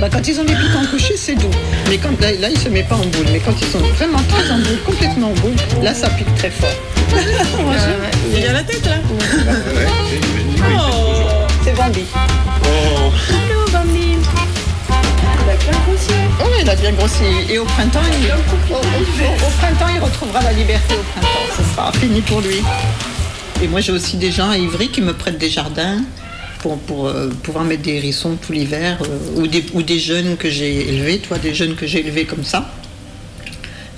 [0.01, 1.51] Bah, quand ils ont des piquants couchés, c'est doux.
[1.91, 3.27] Mais quand, là, là, ils se mettent pas en boule.
[3.33, 6.51] Mais quand ils sont vraiment très en boule, complètement en boule, là, ça pique très
[6.51, 6.71] fort.
[8.35, 8.93] Il a la tête là
[11.65, 12.05] C'est Bambi.
[12.65, 13.62] Il a
[15.73, 16.13] bien grossi.
[16.41, 17.25] Oh, il a bien grossi.
[17.51, 18.27] Et au printemps, il,
[18.73, 21.29] au, au- au printemps, il retrouvera la liberté au printemps.
[21.57, 22.63] Ce sera fini pour lui.
[23.63, 25.99] Et moi, j'ai aussi des gens à Ivry qui me prêtent des jardins
[26.61, 30.37] pour, pour euh, pouvoir mettre des hérissons tout l'hiver euh, ou, des, ou des jeunes
[30.37, 32.71] que j'ai élevés, toi, des jeunes que j'ai élevés comme ça.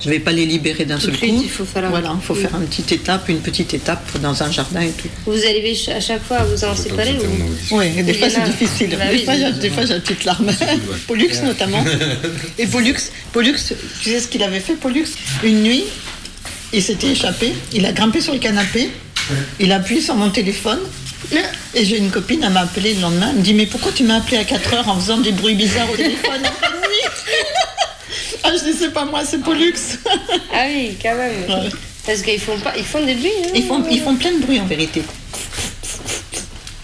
[0.05, 1.25] Je vais pas les libérer d'un seul coup.
[1.25, 4.43] il faut faire un- Voilà, il faut faire une petite étape, une petite étape dans
[4.43, 5.07] un jardin et tout.
[5.25, 7.75] Vous arrivez à chaque fois à vous en séparer ou...
[7.75, 8.95] Oui, des fois c'est difficile.
[8.97, 10.47] Bah des, oui, fois, des fois, j'ai une petite larme.
[11.07, 11.83] Pollux notamment.
[12.59, 12.93] Et Pollux,
[13.33, 13.55] Pollux,
[14.01, 15.05] tu sais ce qu'il avait fait, Pollux?
[15.43, 15.85] Une nuit,
[16.71, 18.89] il s'était échappé, il a grimpé sur le canapé,
[19.59, 20.79] il a appuyé sur mon téléphone.
[21.73, 24.03] Et j'ai une copine, elle m'a appelé le lendemain, elle me dit Mais pourquoi tu
[24.03, 26.64] m'as appelé à 4 heures en faisant des bruits bizarres au téléphone nuit
[28.45, 29.73] Ah, je dis C'est pas moi, c'est Pollux.
[30.53, 31.45] Ah oui, quand même.
[32.05, 32.73] Parce qu'ils font, pas...
[32.77, 33.31] ils font des bruits.
[33.45, 33.49] hein.
[33.55, 35.01] Ils font, ils font plein de bruit en vérité.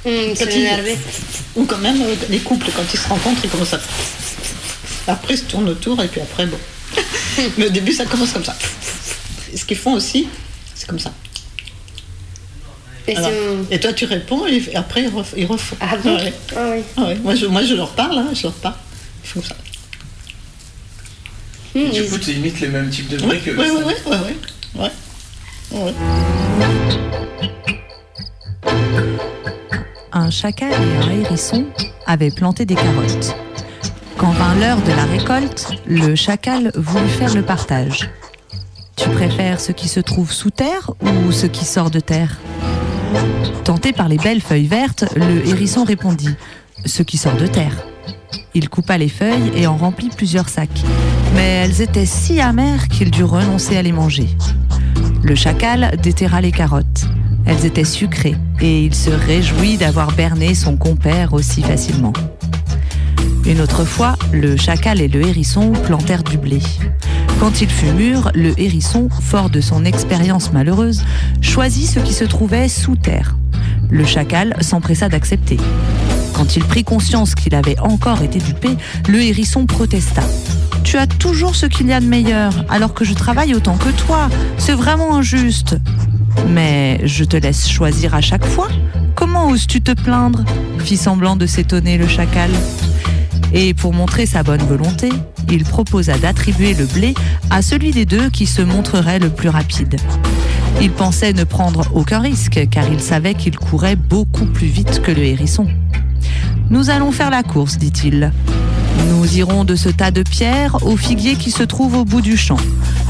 [0.05, 0.97] Hum, c'est ils-.
[1.55, 3.79] Ou quand même, euh, les couples, quand ils se rencontrent, ils commencent à.
[5.07, 6.57] Après, ils se tournent autour et puis après, bon.
[7.57, 8.55] Mais au début, ça commence comme ça.
[9.55, 10.27] Ce qu'ils font aussi,
[10.73, 11.11] c'est comme ça.
[13.07, 13.29] Et Alors,
[13.69, 15.75] c'est- et toi, tu réponds et après, ils, ref- ils refont.
[15.81, 16.33] Ah bon Ouais.
[16.55, 16.83] Ah oui.
[16.97, 17.15] Ah ouais.
[17.15, 18.75] Moi, je, moi, je leur parle, hein, je leur parle.
[19.23, 19.55] Ils font ça.
[21.73, 23.51] Du coup, tu imites les mêmes types de bruits oui, que.
[23.51, 24.15] oui, oui, oui,
[24.75, 24.81] oui.
[24.81, 24.91] Ouais.
[25.71, 25.93] Ouais.
[30.13, 31.65] un chacal et un hérisson
[32.05, 33.35] avaient planté des carottes.
[34.17, 38.09] Quand vint l'heure de la récolte, le chacal voulut faire le partage.
[38.95, 42.39] Tu préfères ce qui se trouve sous terre ou ce qui sort de terre?
[43.63, 46.35] Tenté par les belles feuilles vertes, le hérisson répondit
[46.85, 47.75] Ce qui sort de terre.
[48.53, 50.83] Il coupa les feuilles et en remplit plusieurs sacs.
[51.35, 54.27] Mais elles étaient si amères qu'il dut renoncer à les manger.
[55.23, 57.05] Le chacal déterra les carottes.
[57.45, 62.13] Elles étaient sucrées et il se réjouit d'avoir berné son compère aussi facilement.
[63.45, 66.59] Une autre fois, le chacal et le hérisson plantèrent du blé.
[67.39, 71.03] Quand il fut mûr, le hérisson, fort de son expérience malheureuse,
[71.41, 73.35] choisit ce qui se trouvait sous terre.
[73.89, 75.57] Le chacal s'empressa d'accepter.
[76.33, 78.69] Quand il prit conscience qu'il avait encore été dupé,
[79.07, 80.23] le hérisson protesta.
[80.83, 83.89] Tu as toujours ce qu'il y a de meilleur, alors que je travaille autant que
[83.89, 84.29] toi.
[84.57, 85.77] C'est vraiment injuste.
[86.49, 88.67] Mais je te laisse choisir à chaque fois.
[89.15, 90.43] Comment oses-tu te plaindre
[90.81, 92.49] fit semblant de s'étonner le chacal.
[93.53, 95.09] Et pour montrer sa bonne volonté,
[95.49, 97.13] il proposa d'attribuer le blé
[97.49, 99.97] à celui des deux qui se montrerait le plus rapide.
[100.81, 105.11] Il pensait ne prendre aucun risque car il savait qu'il courait beaucoup plus vite que
[105.11, 105.67] le hérisson.
[106.71, 108.31] Nous allons faire la course, dit-il.
[109.09, 112.37] Nous irons de ce tas de pierres au figuier qui se trouve au bout du
[112.37, 112.55] champ.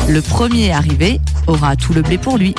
[0.10, 2.56] Le premier arrivé aura tout le blé pour lui.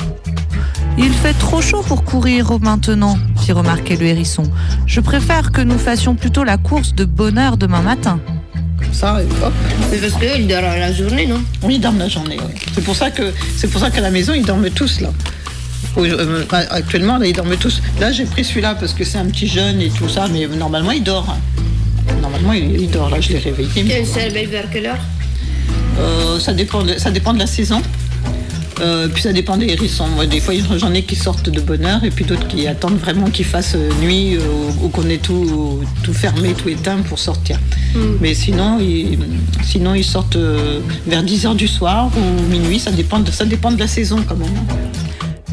[0.97, 4.43] Il fait trop chaud pour courir maintenant, fit remarquer le hérisson.
[4.85, 8.21] Je préfère que nous fassions plutôt la course de bonne heure demain matin.
[8.79, 9.51] Comme ça, et hop.
[9.91, 11.41] Mais parce qu'eux, ils dorment la journée, non?
[11.63, 12.53] Oui, ils dorment la journée, oui.
[12.73, 15.09] C'est pour ça que c'est pour ça qu'à la maison, ils dorment tous là.
[15.97, 17.81] Euh, actuellement, là, ils dorment tous.
[17.99, 20.91] Là, j'ai pris celui-là parce que c'est un petit jeune et tout ça, mais normalement,
[20.91, 21.35] il dort.
[22.21, 23.09] Normalement, il, dort.
[23.09, 23.99] Là, je l'ai réveillé.
[23.99, 25.03] Et c'est le vers quelle heure
[25.99, 27.81] Euh, ça, dépend de, ça dépend de la saison.
[28.81, 30.07] Euh, puis ça dépend des hérissons.
[30.07, 32.97] Moi, des fois, j'en ai qui sortent de bonne heure et puis d'autres qui attendent
[32.97, 34.39] vraiment qu'il fasse nuit euh,
[34.81, 37.59] ou, qu'on ait tout, tout fermé, tout éteint pour sortir.
[38.19, 39.19] Mais sinon, ils,
[39.63, 40.37] sinon, ils sortent
[41.05, 42.79] vers 10h du soir ou minuit.
[42.79, 44.49] Ça dépend de, ça dépend de la saison quand même.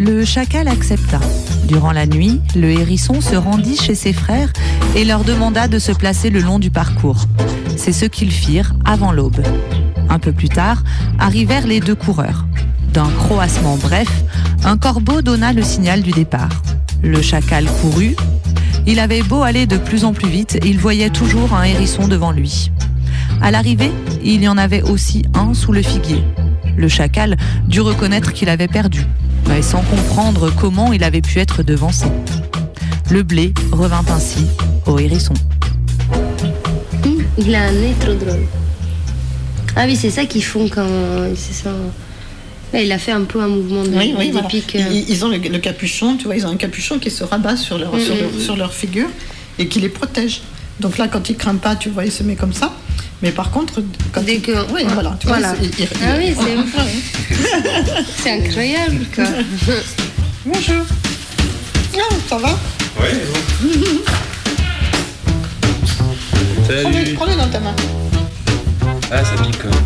[0.03, 1.21] Le chacal accepta.
[1.69, 4.51] Durant la nuit, le hérisson se rendit chez ses frères
[4.97, 7.27] et leur demanda de se placer le long du parcours.
[7.77, 9.43] C'est ce qu'ils firent avant l'aube.
[10.09, 10.85] Un peu plus tard,
[11.19, 12.47] arrivèrent les deux coureurs.
[12.95, 14.09] D'un croassement bref,
[14.65, 16.63] un corbeau donna le signal du départ.
[17.03, 18.17] Le chacal courut.
[18.87, 22.33] Il avait beau aller de plus en plus vite, il voyait toujours un hérisson devant
[22.33, 22.71] lui.
[23.43, 23.93] À l'arrivée,
[24.25, 26.25] il y en avait aussi un sous le figuier.
[26.79, 27.37] Le chacal
[27.69, 29.05] dut reconnaître qu'il avait perdu,
[29.63, 32.07] sans comprendre comment il avait pu être devancé.
[33.11, 34.47] Le blé revint ainsi
[34.87, 35.35] au hérisson.
[37.05, 38.47] Hum, Il a un nez trop drôle.
[39.77, 40.87] Ah oui, c'est ça qu'ils font quand.
[41.37, 41.71] C'est ça.
[42.73, 44.47] Là, il a fait un peu un mouvement de Oui, voilà.
[44.77, 44.89] euh.
[44.91, 47.57] Ils, ils ont le, le capuchon, tu vois, ils ont un capuchon qui se rabat
[47.57, 49.09] sur leur, sur, leur, mm, sur leur figure
[49.59, 50.41] et qui les protège.
[50.79, 52.73] Donc là, quand il craint pas, tu vois, il se met comme ça.
[53.23, 54.53] Mais par contre, quand Dès que.
[54.73, 55.15] Oui, voilà.
[55.21, 55.55] Tu vois, Voilà.
[55.61, 56.57] il- il- Ah oui, c'est.
[58.23, 59.25] C'est incroyable, quoi.
[60.47, 60.85] Bonjour.
[61.97, 62.49] Ah, ça va
[62.99, 63.11] Ouais,
[66.83, 67.75] Prends-le prends-le dans ta main.
[69.11, 69.85] Ah, ça pique quand même.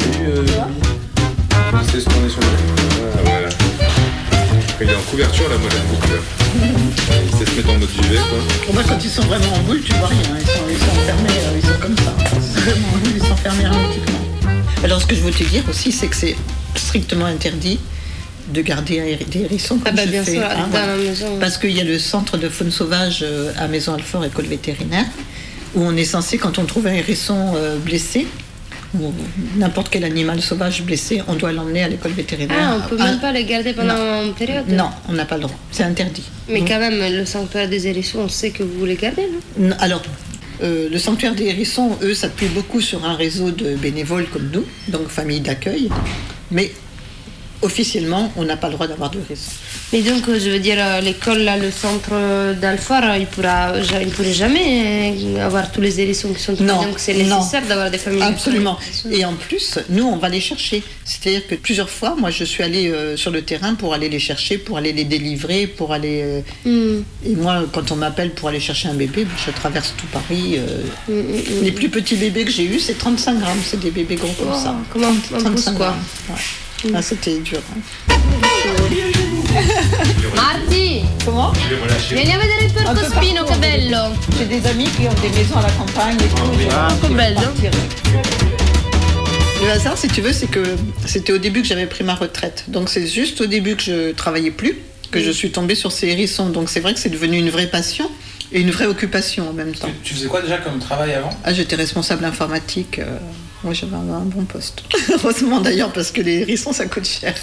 [0.00, 0.44] Salut, euh,
[1.90, 2.46] C'est ce qu'on est sur le.
[3.14, 3.48] Ah, voilà.
[4.80, 6.12] Il est en couverture, là, moi j'aime beaucoup.
[7.32, 7.38] Là.
[7.40, 8.38] Il sait se mettre en mode duvet, quoi.
[8.66, 10.18] Bon, bah, quand ils sont vraiment en boule, tu vois rien.
[10.40, 12.14] Ils sont, ils sont enfermés, euh, ils sont comme ça.
[12.36, 14.18] Ils sont vraiment en boule, ils sont enfermés hermétiquement.
[14.84, 16.36] Alors, ce que je veux te dire aussi, c'est que c'est
[16.74, 17.78] strictement interdit
[18.52, 20.86] de garder des hérissons comme Ah bah, je bien fais, sûr, hein, dans voilà.
[20.88, 21.38] la maison.
[21.40, 25.06] Parce qu'il y a le centre de faune sauvage euh, à Maison Alfort, école vétérinaire,
[25.74, 28.26] où on est censé, quand on trouve un hérisson euh, blessé,
[28.98, 29.12] ou
[29.56, 32.56] n'importe quel animal sauvage blessé, on doit l'emmener à l'école vétérinaire.
[32.60, 35.36] Ah, on peut Ah, même pas les garder pendant une période Non, on n'a pas
[35.36, 35.56] le droit.
[35.70, 36.24] C'est interdit.
[36.48, 39.22] Mais Donc- quand même, le sanctuaire des hérissons, on sait que vous voulez garder,
[39.58, 39.68] non?
[39.68, 40.02] Non, Alors,
[40.62, 44.64] euh, le sanctuaire des hérissons, eux, s'appuient beaucoup sur un réseau de bénévoles comme nous,
[44.88, 45.88] donc famille d'accueil.
[46.50, 46.70] Mais
[47.62, 49.52] officiellement, on n'a pas le droit d'avoir de hérissons.
[49.92, 53.72] Mais donc, euh, je veux dire, euh, l'école, là, le centre euh, d'Alfort, il pourra,
[54.00, 56.70] il pourrait jamais avoir tous les hérissons qui sont trouvés.
[56.70, 58.22] Donc, c'est nécessaire d'avoir des familles.
[58.22, 58.78] Absolument.
[59.10, 60.82] Et en plus, nous, on va les chercher.
[61.04, 64.18] C'est-à-dire que plusieurs fois, moi, je suis allée euh, sur le terrain pour aller les
[64.18, 66.22] chercher, pour aller les délivrer, pour aller.
[66.22, 67.02] euh, Hmm.
[67.26, 70.56] Et moi, quand on m'appelle pour aller chercher un bébé, ben, je traverse tout Paris.
[70.58, 71.12] euh, hmm,
[71.60, 71.64] hmm.
[71.64, 73.58] Les plus petits bébés que j'ai eus, c'est 35 grammes.
[73.64, 74.74] C'est des bébés gros comme Oh, ça.
[74.92, 75.72] comme un- un 35 pouce, quoi.
[75.86, 76.02] grammes.
[76.30, 76.34] Ouais.
[76.94, 77.60] Ah, c'était dur.
[77.74, 77.80] hein.
[80.34, 81.52] Marti Comment?
[82.10, 85.06] Vieni a vedere il porcospino, partout, che on a des- bello J'ai des amis qui
[85.06, 86.42] ont des maisons à la campagne et tout.
[86.70, 87.40] Ah, bello
[89.62, 90.62] Le hasard, si tu veux, c'est que
[91.06, 92.64] c'était au début que j'avais pris ma retraite.
[92.68, 94.76] Donc c'est juste au début que je travaillais plus
[95.10, 96.48] que je suis tombée sur ces hérissons.
[96.48, 98.10] Donc c'est vrai que c'est devenu une vraie passion
[98.52, 99.88] et une vraie occupation en même temps.
[100.02, 101.30] Tu faisais quoi déjà comme travail avant?
[101.44, 102.98] Ah, j'étais responsable informatique.
[102.98, 103.18] euh,
[103.64, 104.82] moi, j'avais un, un bon poste.
[105.12, 107.34] Heureusement d'ailleurs, parce que les hérissons, ça coûte cher.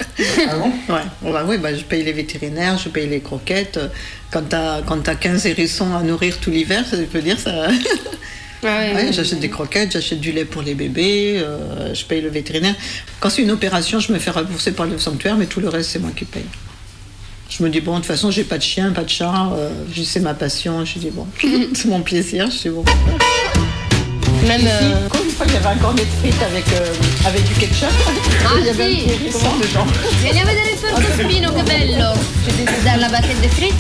[0.50, 0.72] Ah bon?
[0.94, 3.80] Ouais, Bon, bah, oui, bah, je paye les vétérinaires, je paye les croquettes.
[4.32, 7.68] Quand t'as quand t'as 15 hérissons à nourrir tout l'hiver, ça veut dire ça.
[7.70, 7.74] ouais,
[8.64, 9.14] Ouais, ouais.
[9.14, 12.76] j'achète des croquettes, j'achète du lait pour les bébés, euh, je paye le vétérinaire.
[13.22, 15.92] Quand c'est une opération, je me fais rembourser par le sanctuaire, mais tout le reste,
[15.92, 16.44] c'est moi qui paye.
[17.50, 19.72] Je me dis, bon, de toute façon, j'ai pas de chien, pas de chat, euh,
[20.04, 20.84] c'est ma passion.
[20.86, 21.26] Je dis, bon,
[21.74, 22.84] c'est mon plaisir, je dis, bon.
[24.48, 24.62] Même.
[24.66, 26.94] Euh, une fois, il y avait un cornet de frites avec, euh,
[27.26, 27.90] avec du ketchup.
[28.60, 29.88] il y avait un Marti petit hérisson dedans.
[30.24, 32.14] Vieni a vedere il porcospino, che bello
[32.86, 33.74] Dans la barquette de frites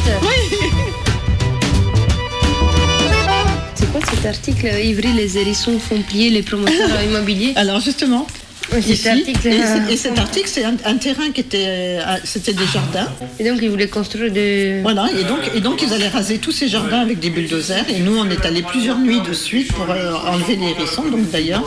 [3.75, 7.53] C'est quoi cet article Ivry, les hérissons font plier les promoteurs immobiliers?
[7.55, 8.27] Alors justement,
[8.71, 11.65] Ouais, cet ici, article, et, euh, et cet article, c'est un, un terrain qui était,
[11.67, 13.07] euh, c'était des jardins.
[13.39, 14.81] Et donc ils voulaient construire des...
[14.83, 17.85] Voilà, et donc, et donc ils allaient raser tous ces jardins avec des bulldozers.
[17.89, 21.03] Et nous, on est allés plusieurs nuits de suite pour euh, enlever les hérissons.
[21.09, 21.63] Donc d'ailleurs,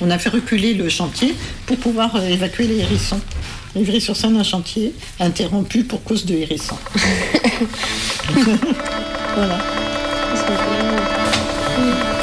[0.00, 1.34] on a fait reculer le chantier
[1.66, 3.20] pour pouvoir euh, évacuer les hérissons.
[3.76, 6.78] Ivry-sur-Seine, un chantier interrompu pour cause de hérissons.
[9.34, 9.58] voilà.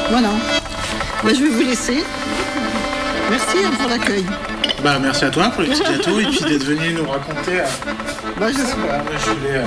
[0.10, 0.30] Voilà.
[1.24, 2.04] Bah, je vais vous laisser.
[3.32, 4.26] Merci hein, pour l'accueil.
[4.84, 7.60] Bah merci à toi pour les petits gâteaux et puis d'être venu nous raconter.
[7.62, 7.66] euh,
[8.40, 8.64] Bah, je sais
[9.26, 9.62] je voulais,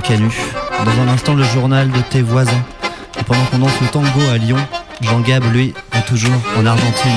[0.00, 0.30] Canu.
[0.84, 2.64] Dans un instant, le journal de tes voisins.
[3.18, 4.58] Et pendant qu'on danse le tango à Lyon,
[5.00, 7.10] Jean Gab, lui, est toujours en Argentine.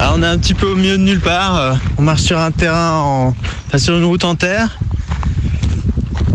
[0.00, 1.56] Alors on est un petit peu au milieu de nulle part.
[1.56, 3.34] euh, On marche sur un terrain, en...
[3.66, 4.78] enfin, sur une route en terre.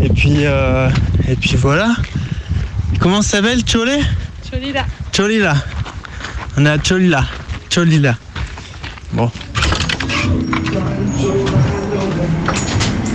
[0.04, 0.90] Et puis, euh,
[1.26, 1.94] et puis voilà.
[3.00, 3.98] Comment ça s'appelle Cholé
[4.50, 4.84] Cholila.
[5.12, 5.54] Cholila.
[6.58, 7.24] On est à Cholila.
[7.70, 8.14] Cholila.
[9.12, 9.30] Bon.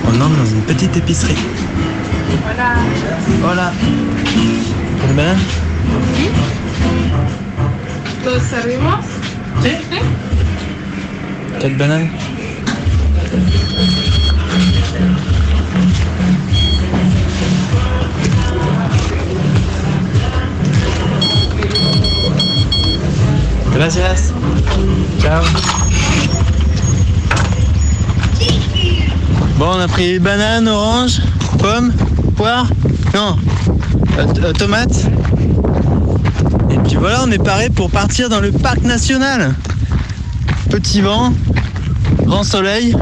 [0.03, 1.37] On entre dans une petite épicerie.
[2.43, 2.73] Voilà.
[3.39, 3.71] Voilà.
[5.07, 5.37] Une banane
[8.25, 9.05] ¿Los servimos?
[9.61, 9.69] Sí.
[11.59, 12.09] Quatre bananes
[23.79, 24.33] Gracias.
[25.21, 25.41] Ciao.
[29.57, 31.21] Bon, on a pris banane, orange,
[31.59, 31.93] pomme,
[32.35, 32.67] poire,
[33.13, 33.37] non,
[34.17, 35.05] euh, euh, tomate.
[36.69, 39.55] Et puis voilà, on est paré pour partir dans le parc national.
[40.69, 41.33] Petit vent,
[42.25, 42.93] grand soleil.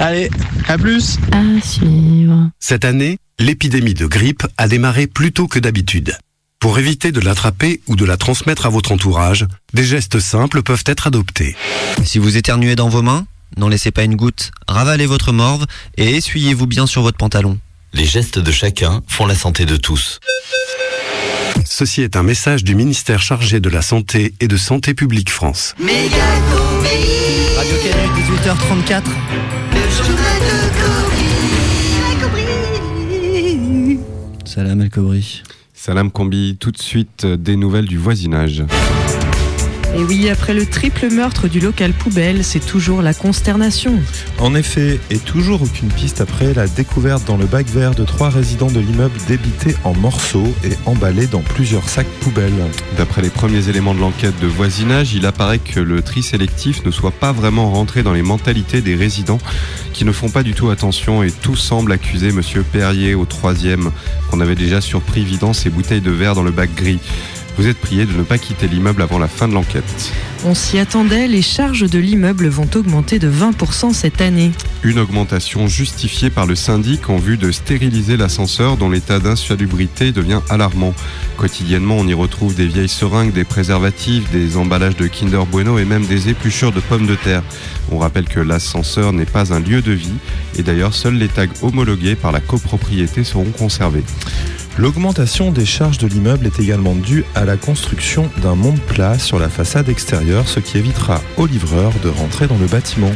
[0.00, 0.30] Allez,
[0.68, 1.18] à plus.
[1.32, 2.48] À suivre.
[2.60, 6.16] Cette année, l'épidémie de grippe a démarré plus tôt que d'habitude.
[6.64, 10.82] Pour éviter de l'attraper ou de la transmettre à votre entourage, des gestes simples peuvent
[10.86, 11.54] être adoptés.
[12.06, 13.26] Si vous éternuez dans vos mains,
[13.58, 15.66] n'en laissez pas une goutte, ravalez votre morve
[15.98, 17.58] et essuyez-vous bien sur votre pantalon.
[17.92, 20.20] Les gestes de chacun font la santé de tous.
[21.66, 25.74] Ceci est un message du ministère chargé de la Santé et de Santé publique France.
[27.58, 28.08] Radio Canu,
[28.88, 29.02] 18h34.
[34.46, 35.42] Salam El Kobri.
[35.86, 38.64] Salam Combi, tout de suite euh, des nouvelles du voisinage.
[39.96, 43.94] Et oui, après le triple meurtre du local poubelle, c'est toujours la consternation.
[44.40, 48.28] En effet, et toujours aucune piste après la découverte dans le bac vert de trois
[48.28, 52.52] résidents de l'immeuble débités en morceaux et emballés dans plusieurs sacs poubelles.
[52.96, 56.90] D'après les premiers éléments de l'enquête de voisinage, il apparaît que le tri sélectif ne
[56.90, 59.38] soit pas vraiment rentré dans les mentalités des résidents
[59.92, 63.92] qui ne font pas du tout attention et tout semble accuser Monsieur Perrier au troisième
[64.28, 66.98] qu'on avait déjà surpris vidant ses bouteilles de verre dans le bac gris.
[67.56, 69.84] Vous êtes prié de ne pas quitter l'immeuble avant la fin de l'enquête.
[70.44, 74.50] On s'y attendait, les charges de l'immeuble vont augmenter de 20% cette année.
[74.82, 80.40] Une augmentation justifiée par le syndic en vue de stériliser l'ascenseur dont l'état d'insalubrité devient
[80.50, 80.92] alarmant.
[81.38, 85.84] Quotidiennement, on y retrouve des vieilles seringues, des préservatifs, des emballages de Kinder Bueno et
[85.84, 87.42] même des épluchures de pommes de terre.
[87.90, 90.18] On rappelle que l'ascenseur n'est pas un lieu de vie
[90.58, 94.04] et d'ailleurs seuls les tags homologués par la copropriété seront conservés.
[94.76, 99.38] L'augmentation des charges de l'immeuble est également due à la construction d'un monde plat sur
[99.38, 103.12] la façade extérieure, ce qui évitera aux livreurs de rentrer dans le bâtiment.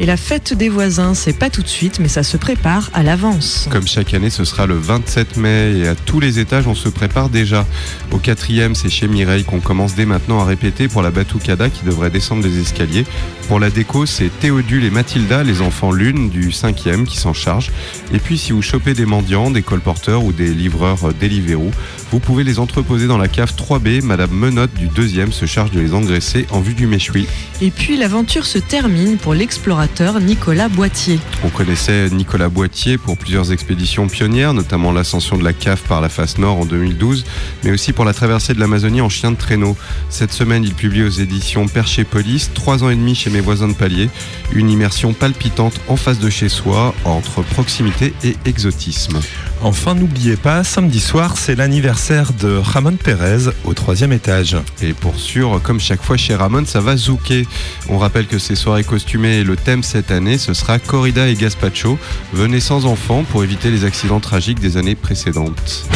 [0.00, 3.02] Et la fête des voisins, c'est pas tout de suite, mais ça se prépare à
[3.02, 3.68] l'avance.
[3.68, 6.88] Comme chaque année, ce sera le 27 mai et à tous les étages, on se
[6.88, 7.66] prépare déjà.
[8.12, 11.84] Au quatrième, c'est chez Mireille qu'on commence dès maintenant à répéter pour la Batucada qui
[11.84, 13.04] devrait descendre les escaliers.
[13.48, 17.72] Pour la déco, c'est Théodule et Mathilda, les enfants l'une du cinquième, qui s'en chargent.
[18.12, 21.70] Et puis, si vous chopez des mendiants, des colporteurs ou des livreurs euh, Deliveroo,
[22.10, 24.02] vous pouvez les entreposer dans la cave 3B.
[24.02, 27.26] Madame Menotte du deuxième se charge de les engraisser en vue du méchoui.
[27.60, 31.20] Et puis l'aventure se termine pour l'explorateur Nicolas Boitier.
[31.44, 36.08] On connaissait Nicolas Boitier pour plusieurs expéditions pionnières, notamment l'ascension de la CAF par la
[36.08, 37.24] face nord en 2012,
[37.64, 39.76] mais aussi pour la traversée de l'Amazonie en chien de traîneau.
[40.08, 43.68] Cette semaine, il publie aux éditions Perché Police, trois ans et demi chez mes voisins
[43.68, 44.08] de palier,
[44.52, 49.20] une immersion palpitante en face de chez soi, entre proximité et exotisme.
[49.60, 54.56] Enfin, n'oubliez pas, samedi soir, c'est l'anniversaire de Ramon Pérez au troisième étage.
[54.82, 57.44] Et pour sûr, comme chaque fois chez Ramon, ça va zouker.
[57.88, 61.98] On rappelle que ces soirées costumées, le thème cette année, ce sera corrida et gazpacho.
[62.32, 65.88] Venez sans enfants pour éviter les accidents tragiques des années précédentes.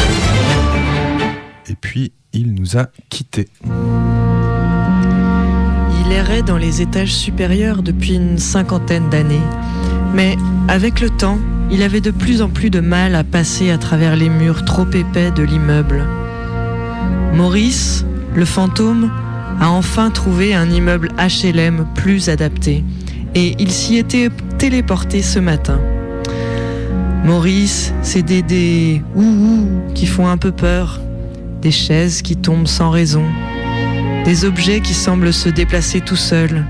[1.69, 3.49] Et puis, il nous a quittés.
[6.05, 9.41] Il errait dans les étages supérieurs depuis une cinquantaine d'années.
[10.15, 10.37] Mais
[10.67, 11.39] avec le temps,
[11.73, 14.87] il avait de plus en plus de mal à passer à travers les murs trop
[14.93, 16.07] épais de l'immeuble.
[17.35, 18.05] Maurice,
[18.35, 19.11] le fantôme,
[19.59, 22.85] a enfin trouvé un immeuble HLM plus adapté
[23.35, 25.81] et il s'y était téléporté ce matin.
[27.25, 31.01] Maurice, c'est des, des ouh qui font un peu peur,
[31.63, 33.25] des chaises qui tombent sans raison,
[34.25, 36.65] des objets qui semblent se déplacer tout seuls.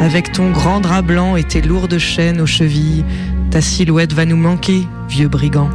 [0.00, 3.04] Avec ton grand drap blanc et tes lourdes chaînes aux chevilles,
[3.54, 5.70] Ta silhouette va nous manquer, vieux brigand.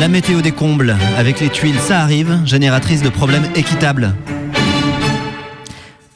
[0.00, 4.14] La météo des combles, avec les tuiles, ça arrive, génératrice de problèmes équitables.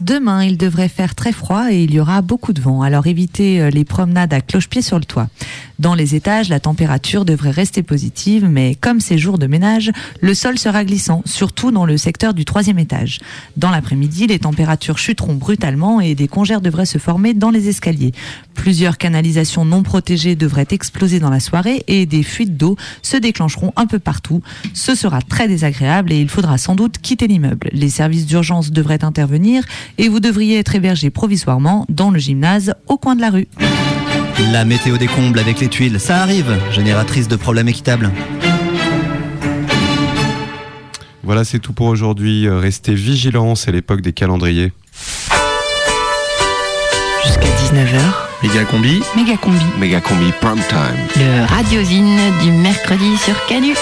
[0.03, 3.61] Demain, il devrait faire très froid et il y aura beaucoup de vent, alors évitez
[3.61, 5.29] euh, les promenades à cloche-pied sur le toit.
[5.79, 10.35] Dans les étages, la température devrait rester positive, mais comme c'est jour de ménage, le
[10.35, 13.21] sol sera glissant, surtout dans le secteur du troisième étage.
[13.57, 18.13] Dans l'après-midi, les températures chuteront brutalement et des congères devraient se former dans les escaliers.
[18.55, 23.73] Plusieurs canalisations non protégées devraient exploser dans la soirée et des fuites d'eau se déclencheront
[23.77, 24.41] un peu partout.
[24.75, 27.71] Ce sera très désagréable et il faudra sans doute quitter l'immeuble.
[27.73, 29.65] Les services d'urgence devraient intervenir
[29.99, 33.49] et vous devriez être hébergé provisoirement dans le gymnase au coin de la rue.
[34.53, 38.11] La météo des combles avec les tuiles, ça arrive, génératrice de problèmes équitables.
[41.23, 42.47] Voilà, c'est tout pour aujourd'hui.
[42.49, 44.73] Euh, Restez vigilants, c'est l'époque des calendriers.
[47.25, 48.01] Jusqu'à 19h.
[48.43, 49.01] Méga combi.
[49.15, 49.65] Méga combi.
[49.79, 50.99] Méga combi prime time.
[51.17, 53.75] Le radiosine du mercredi sur Canu.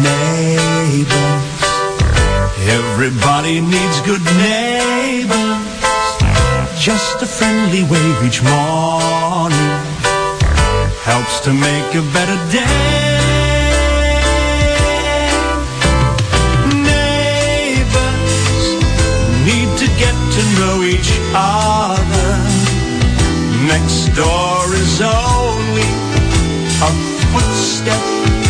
[0.00, 1.62] Neighbors,
[2.78, 5.68] everybody needs good neighbors.
[6.80, 9.78] Just a friendly wave each morning
[11.04, 13.32] helps to make a better day.
[16.90, 18.34] Neighbors
[19.44, 22.30] need to get to know each other.
[23.66, 25.90] Next door is only
[26.80, 26.90] a
[27.32, 28.41] footstep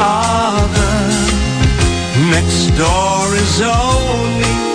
[0.00, 0.92] other.
[2.30, 4.71] Next door is only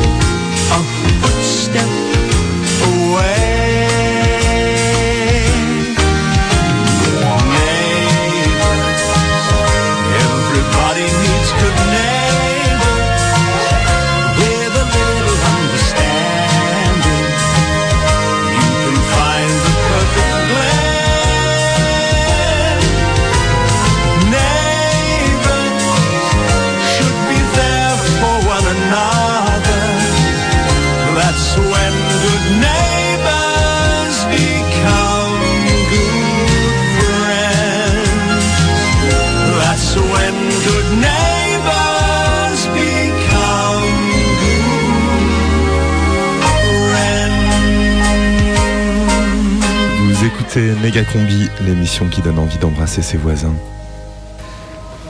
[50.98, 53.54] écoutez Méga Combi, l'émission qui donne envie d'embrasser ses voisins.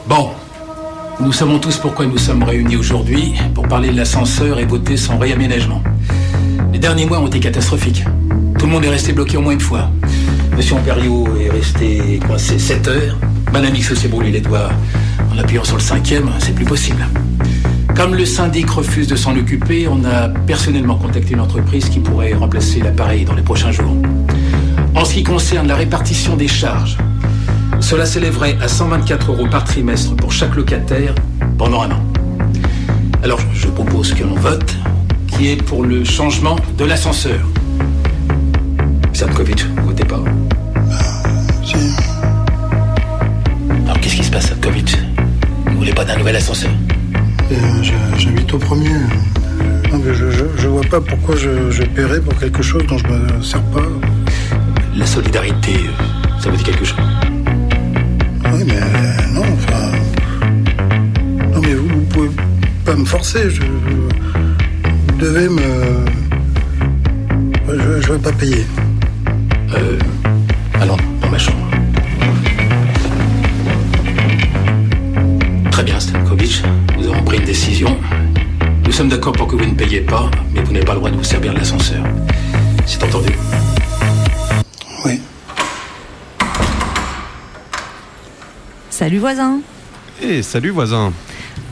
[0.07, 0.31] Bon,
[1.19, 5.17] nous savons tous pourquoi nous sommes réunis aujourd'hui, pour parler de l'ascenseur et voter son
[5.17, 5.81] réaménagement.
[6.73, 8.03] Les derniers mois ont été catastrophiques.
[8.59, 9.89] Tout le monde est resté bloqué au moins une fois.
[10.55, 13.17] Monsieur Ampériot est resté coincé 7 heures.
[13.53, 14.69] Madame X s'est brûlé les doigts
[15.33, 17.05] en appuyant sur le cinquième, c'est plus possible.
[17.95, 22.33] Comme le syndic refuse de s'en occuper, on a personnellement contacté une entreprise qui pourrait
[22.33, 23.95] remplacer l'appareil dans les prochains jours.
[24.97, 26.97] En ce qui concerne la répartition des charges,
[27.79, 31.13] cela s'élèverait à 124 euros par trimestre pour chaque locataire
[31.57, 32.03] pendant un an.
[33.23, 34.75] Alors je propose que l'on vote,
[35.27, 37.39] qui est pour le changement de l'ascenseur.
[39.13, 40.19] Sadkovic, vous votez pas
[43.85, 44.97] Alors qu'est-ce qui se passe, Sadkovic
[45.67, 46.71] Vous voulez pas d'un nouvel ascenseur?
[47.51, 47.55] Euh,
[48.17, 48.89] J'habite au premier.
[50.13, 53.41] Je, je, je vois pas pourquoi je, je paierais pour quelque chose dont je me
[53.43, 53.81] sers pas.
[54.97, 56.97] La solidarité, euh, ça vous dit quelque chose
[58.51, 59.91] Oui, mais euh, non, enfin.
[61.53, 62.29] Non, mais vous, vous pouvez
[62.83, 63.47] pas me forcer.
[63.51, 65.61] Je, vous devez me.
[67.69, 68.65] Je, je vais pas payer.
[69.75, 69.99] Euh,
[70.81, 71.57] allons, dans ma chambre.
[75.69, 76.63] Très bien, Stankovic.
[76.97, 77.95] Nous avons pris une décision.
[78.83, 81.11] Nous sommes d'accord pour que vous ne payiez pas, mais vous n'avez pas le droit
[81.11, 82.03] de vous servir de l'ascenseur.
[82.87, 83.29] C'est entendu
[88.97, 89.59] Salut voisin
[90.23, 91.13] Et salut voisin.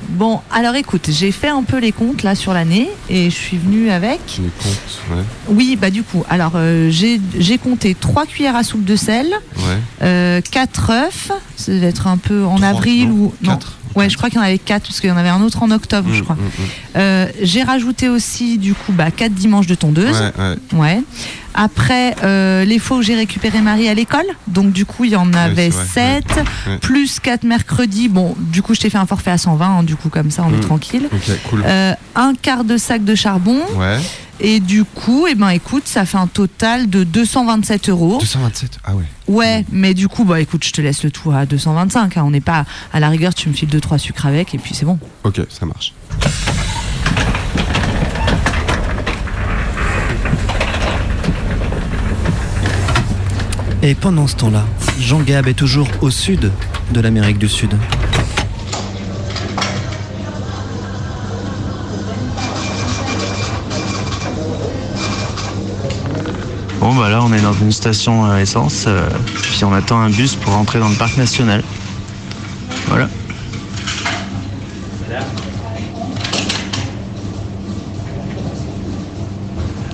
[0.09, 3.57] Bon, alors écoute, j'ai fait un peu les comptes là sur l'année et je suis
[3.57, 4.19] venue avec.
[4.38, 5.23] Les comptes, ouais.
[5.47, 9.26] Oui, bah du coup, alors euh, j'ai compté 3 cuillères à soupe de sel,
[9.57, 9.78] Ouais.
[10.03, 13.34] euh, 4 œufs, ça devait être un peu en avril ou.
[13.41, 13.57] Non,
[13.96, 15.64] Ouais, je crois qu'il y en avait quatre, parce qu'il y en avait un autre
[15.64, 16.36] en octobre, je Mm, crois.
[16.36, 16.68] mm, mm.
[16.98, 20.20] Euh, J'ai rajouté aussi, du coup, bah, quatre dimanches de tondeuse.
[20.38, 20.43] Ouais,
[20.74, 20.80] ouais.
[20.80, 21.02] Ouais.
[21.54, 25.16] Après, euh, les fois où j'ai récupéré Marie à l'école, donc du coup, il y
[25.16, 26.36] en avait c'est vrai, 7,
[26.68, 26.78] ouais, ouais.
[26.80, 28.10] plus 4 mercredis.
[28.10, 30.43] Bon, du coup, je t'ai fait un forfait à 120, hein, du coup, comme ça,
[30.46, 31.08] on est tranquille.
[31.14, 31.64] Ok, cool.
[31.66, 33.60] Euh, un quart de sac de charbon.
[33.78, 34.00] Ouais.
[34.39, 38.17] Et du coup, eh ben, écoute, ça fait un total de 227 euros.
[38.19, 39.03] 227 Ah ouais.
[39.27, 42.17] Ouais, mais du coup, bah écoute, je te laisse le tout à 225.
[42.17, 42.23] hein.
[42.25, 44.86] On n'est pas à la rigueur, tu me files 2-3 sucres avec et puis c'est
[44.86, 44.99] bon.
[45.23, 45.93] Ok, ça marche.
[53.81, 54.65] Et pendant ce temps-là,
[54.99, 56.51] Jean Gab est toujours au sud
[56.91, 57.71] de l'Amérique du Sud.
[66.86, 69.09] Bon bah là on est dans une station euh, essence, euh,
[69.41, 71.63] puis on attend un bus pour rentrer dans le parc national.
[72.86, 73.09] Voilà.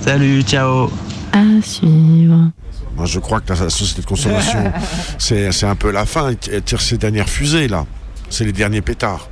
[0.04, 0.90] Salut, ciao
[1.32, 2.50] À suivre.
[2.94, 4.70] Moi, je crois que la société de consommation,
[5.18, 6.34] c'est c'est un peu la fin.
[6.52, 7.86] Elle tire ses dernières fusées, là.
[8.28, 9.30] C'est les derniers pétards.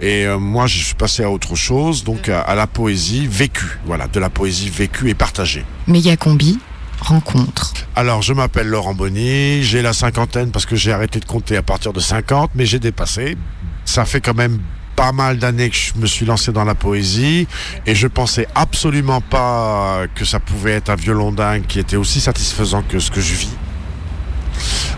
[0.00, 3.80] Et euh, moi, je suis passé à autre chose, donc à, à la poésie vécue.
[3.86, 5.64] Voilà, de la poésie vécue et partagée.
[5.88, 6.60] Mégacombi,
[7.02, 7.74] rencontre.
[7.94, 11.62] Alors, je m'appelle Laurent Bonny, j'ai la cinquantaine parce que j'ai arrêté de compter à
[11.62, 13.36] partir de 50, mais j'ai dépassé.
[13.84, 14.60] Ça fait quand même
[14.96, 17.46] pas mal d'années que je me suis lancé dans la poésie
[17.86, 22.20] et je pensais absolument pas que ça pouvait être un violon dingue qui était aussi
[22.20, 23.56] satisfaisant que ce que je vis.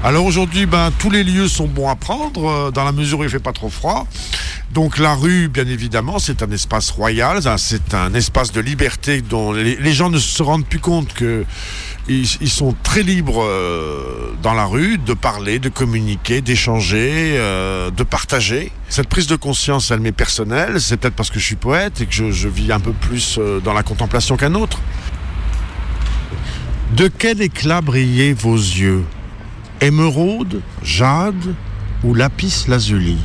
[0.03, 3.25] Alors aujourd'hui, ben, tous les lieux sont bons à prendre, euh, dans la mesure où
[3.25, 4.07] il fait pas trop froid.
[4.75, 9.23] Donc la rue, bien évidemment, c'est un espace royal, ça, c'est un espace de liberté
[9.23, 11.45] dont les, gens ne se rendent plus compte que
[12.09, 17.93] ils, ils sont très libres euh, dans la rue de parler, de communiquer, d'échanger, euh,
[17.93, 18.73] de partager.
[18.89, 20.81] Cette prise de conscience, elle m'est personnelle.
[20.81, 23.37] C'est peut-être parce que je suis poète et que je, je vis un peu plus
[23.39, 24.81] euh, dans la contemplation qu'un autre.
[26.97, 29.05] De quel éclat brillaient vos yeux?
[29.81, 31.55] Émeraude, jade
[32.03, 33.19] ou lapis lazuli?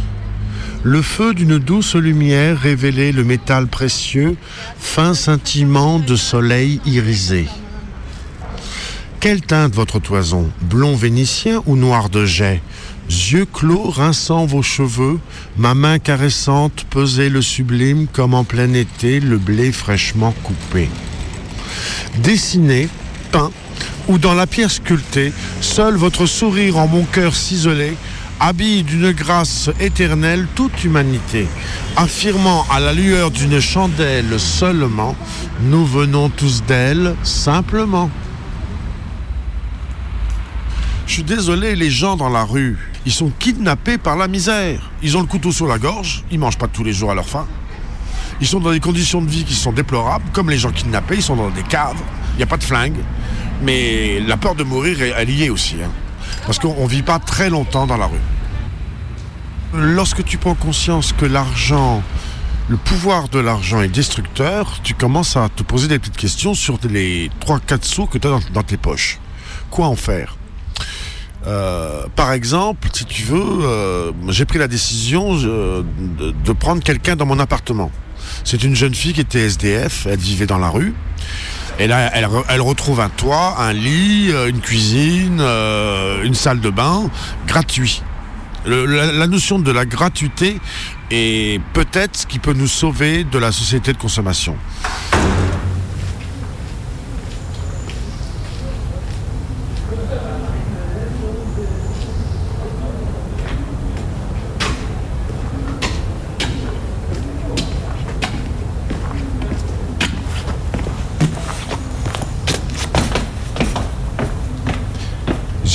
[0.84, 4.38] Le feu d'une douce lumière révélait le métal précieux,
[4.80, 7.47] fin scintillement de soleil irisé.
[9.19, 10.49] Quelle teinte votre toison?
[10.61, 12.61] Blond vénitien ou noir de jet?
[13.09, 15.19] Yeux clos rinçant vos cheveux,
[15.57, 20.89] ma main caressante pesait le sublime comme en plein été le blé fraîchement coupé.
[22.23, 22.88] Dessiné,
[23.34, 23.51] peint,
[24.07, 27.97] ou dans la pierre sculptée, seul votre sourire en mon cœur ciselé
[28.40, 31.48] habille d'une grâce éternelle toute humanité,
[31.98, 35.16] affirmant à la lueur d'une chandelle seulement,
[35.62, 38.10] nous venons tous d'elle simplement.
[41.06, 44.92] Je suis désolé, les gens dans la rue, ils sont kidnappés par la misère.
[45.02, 47.28] Ils ont le couteau sur la gorge, ils mangent pas tous les jours à leur
[47.28, 47.48] faim.
[48.42, 51.24] Ils sont dans des conditions de vie qui sont déplorables, comme les gens kidnappés, ils
[51.24, 51.98] sont dans des caves,
[52.34, 52.96] il n'y a pas de flingue.
[53.64, 55.76] Mais la peur de mourir est est liée aussi.
[55.84, 55.90] hein.
[56.50, 58.18] Parce qu'on ne vit pas très longtemps dans la rue.
[59.76, 62.02] Lorsque tu prends conscience que l'argent,
[62.70, 66.80] le pouvoir de l'argent est destructeur, tu commences à te poser des petites questions sur
[66.89, 69.20] les 3-4 sous que tu as dans, tes poches.
[69.70, 70.38] Quoi en faire?
[71.45, 75.84] Euh, par exemple, si tu veux, euh, j'ai pris la décision euh,
[76.18, 77.91] de prendre quelqu'un dans mon appartement.
[78.43, 80.95] C'est une jeune fille qui était SDF, elle vivait dans la rue.
[81.80, 86.34] Et là, elle, re- elle retrouve un toit, un lit, euh, une cuisine, euh, une
[86.36, 87.09] salle de bain,
[87.47, 88.03] gratuit.
[88.65, 90.59] La notion de la gratuité
[91.09, 94.57] est peut-être ce qui peut nous sauver de la société de consommation.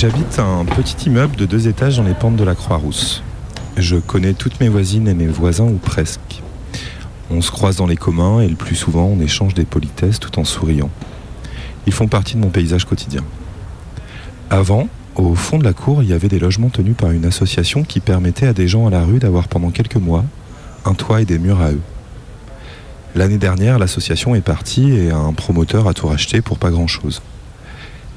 [0.04, 3.22] J'habite un petit immeuble de deux étages dans les pentes de la Croix-Rousse.
[3.78, 6.42] Je connais toutes mes voisines et mes voisins ou presque.
[7.30, 10.38] On se croise dans les communs et le plus souvent on échange des politesses tout
[10.38, 10.90] en souriant.
[11.86, 13.22] Ils font partie de mon paysage quotidien.
[14.50, 17.82] Avant, au fond de la cour, il y avait des logements tenus par une association
[17.82, 20.26] qui permettait à des gens à la rue d'avoir pendant quelques mois
[20.84, 21.80] un toit et des murs à eux.
[23.14, 27.22] L'année dernière, l'association est partie et un promoteur a tout racheté pour pas grand-chose.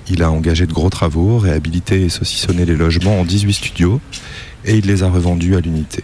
[0.09, 3.99] Il a engagé de gros travaux, réhabilité et saucissonné les logements en 18 studios
[4.63, 6.03] et il les a revendus à l'unité.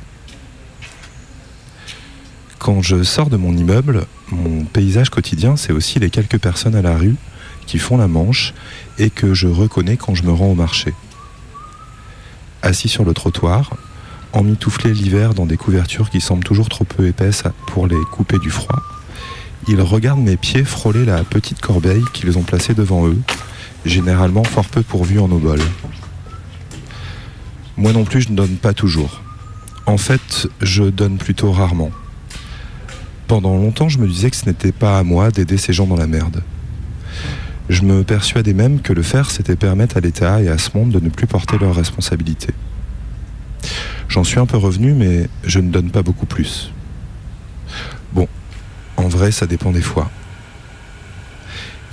[2.60, 6.82] Quand je sors de mon immeuble, mon paysage quotidien, c'est aussi les quelques personnes à
[6.82, 7.16] la rue
[7.66, 8.54] qui font la manche
[8.98, 10.94] et que je reconnais quand je me rends au marché.
[12.62, 13.76] Assis sur le trottoir,
[14.34, 18.50] emmitouflés l'hiver dans des couvertures qui semblent toujours trop peu épaisses pour les couper du
[18.50, 18.82] froid.
[19.68, 23.20] Ils regardent mes pieds frôler la petite corbeille qu'ils ont placée devant eux,
[23.86, 25.60] généralement fort peu pourvue en obol.
[27.78, 29.22] Moi non plus, je ne donne pas toujours.
[29.86, 31.92] En fait, je donne plutôt rarement.
[33.28, 35.96] Pendant longtemps, je me disais que ce n'était pas à moi d'aider ces gens dans
[35.96, 36.44] la merde.
[37.70, 40.92] Je me persuadais même que le faire, c'était permettre à l'État et à ce monde
[40.92, 42.54] de ne plus porter leurs responsabilités.
[44.10, 46.72] J'en suis un peu revenu, mais je ne donne pas beaucoup plus.
[48.14, 48.28] Bon,
[48.98, 50.12] en vrai, ça dépend des fois.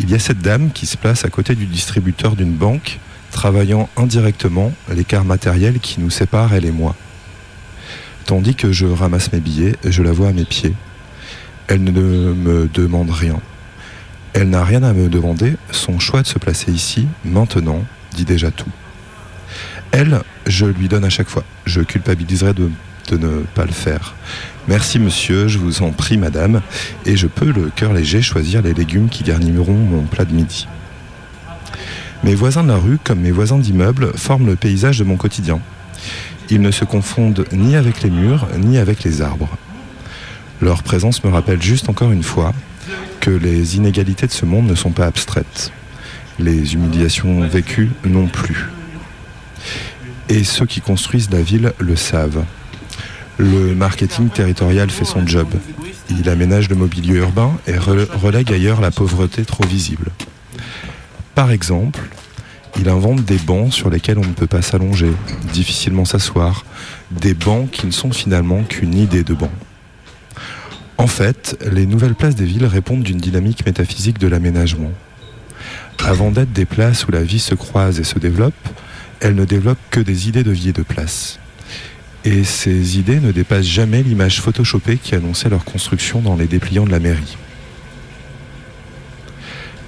[0.03, 2.99] Il y a cette dame qui se place à côté du distributeur d'une banque,
[3.31, 6.97] travaillant indirectement l'écart matériel qui nous sépare, elle et moi.
[8.25, 10.73] Tandis que je ramasse mes billets, je la vois à mes pieds.
[11.67, 13.41] Elle ne me demande rien.
[14.33, 17.85] Elle n'a rien à me demander, son choix de se placer ici, maintenant,
[18.17, 18.71] dit déjà tout.
[19.93, 21.45] Elle, je lui donne à chaque fois.
[21.67, 22.71] Je culpabiliserai de,
[23.09, 24.15] de ne pas le faire.
[24.71, 26.63] Merci monsieur, je vous en prie madame,
[27.05, 30.69] et je peux le cœur léger choisir les légumes qui garniront mon plat de midi.
[32.23, 35.59] Mes voisins de la rue, comme mes voisins d'immeuble, forment le paysage de mon quotidien.
[36.51, 39.59] Ils ne se confondent ni avec les murs, ni avec les arbres.
[40.61, 42.55] Leur présence me rappelle juste encore une fois
[43.19, 45.73] que les inégalités de ce monde ne sont pas abstraites.
[46.39, 48.69] Les humiliations vécues non plus.
[50.29, 52.45] Et ceux qui construisent la ville le savent.
[53.43, 55.49] Le marketing territorial fait son job.
[56.11, 60.11] Il aménage le mobilier urbain et re- relègue ailleurs la pauvreté trop visible.
[61.35, 62.01] Par exemple,
[62.79, 65.11] il invente des bancs sur lesquels on ne peut pas s'allonger,
[65.55, 66.67] difficilement s'asseoir,
[67.13, 69.51] des bancs qui ne sont finalement qu'une idée de banc.
[70.99, 74.93] En fait, les nouvelles places des villes répondent d'une dynamique métaphysique de l'aménagement.
[76.05, 78.53] Avant d'être des places où la vie se croise et se développe,
[79.21, 81.39] elles ne développent que des idées de vie et de place.
[82.25, 86.85] Et ces idées ne dépassent jamais l'image photoshopée qui annonçait leur construction dans les dépliants
[86.85, 87.39] de la mairie.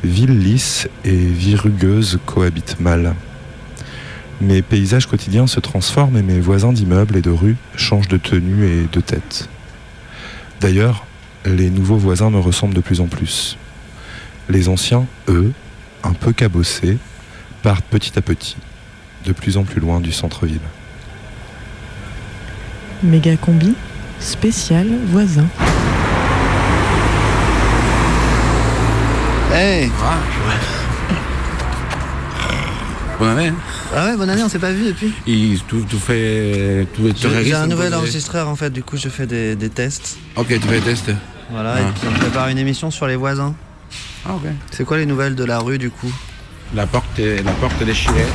[0.03, 3.15] Ville lisse et vie rugueuse cohabitent mal.
[4.41, 8.67] Mes paysages quotidiens se transforment et mes voisins d'immeubles et de rues changent de tenue
[8.67, 9.49] et de tête.
[10.61, 11.05] D'ailleurs,
[11.45, 13.57] les nouveaux voisins me ressemblent de plus en plus.
[14.49, 15.53] Les anciens, eux,
[16.03, 16.99] un peu cabossés,
[17.63, 18.57] partent petit à petit,
[19.25, 20.61] de plus en plus loin du centre-ville.
[23.03, 23.75] Méga combi,
[24.21, 25.47] spécial voisin.
[29.53, 29.91] Hey
[33.19, 33.53] Bonne année.
[33.95, 35.13] Ah ouais, bonne année, on s'est pas vu depuis.
[35.27, 36.87] Et tu, tu fais.
[36.95, 40.17] Tu, tu J'ai un nouvel enregistreur en fait, du coup je fais des, des tests.
[40.37, 41.11] Ok, tu fais des tests.
[41.51, 41.81] Voilà, Ah.
[41.81, 43.55] et puis on prépare une émission sur les voisins.
[44.25, 44.43] Ah, ok.
[44.71, 46.11] C'est quoi les nouvelles de la rue du coup?
[46.75, 48.27] La porte, est- la porte est déchirée.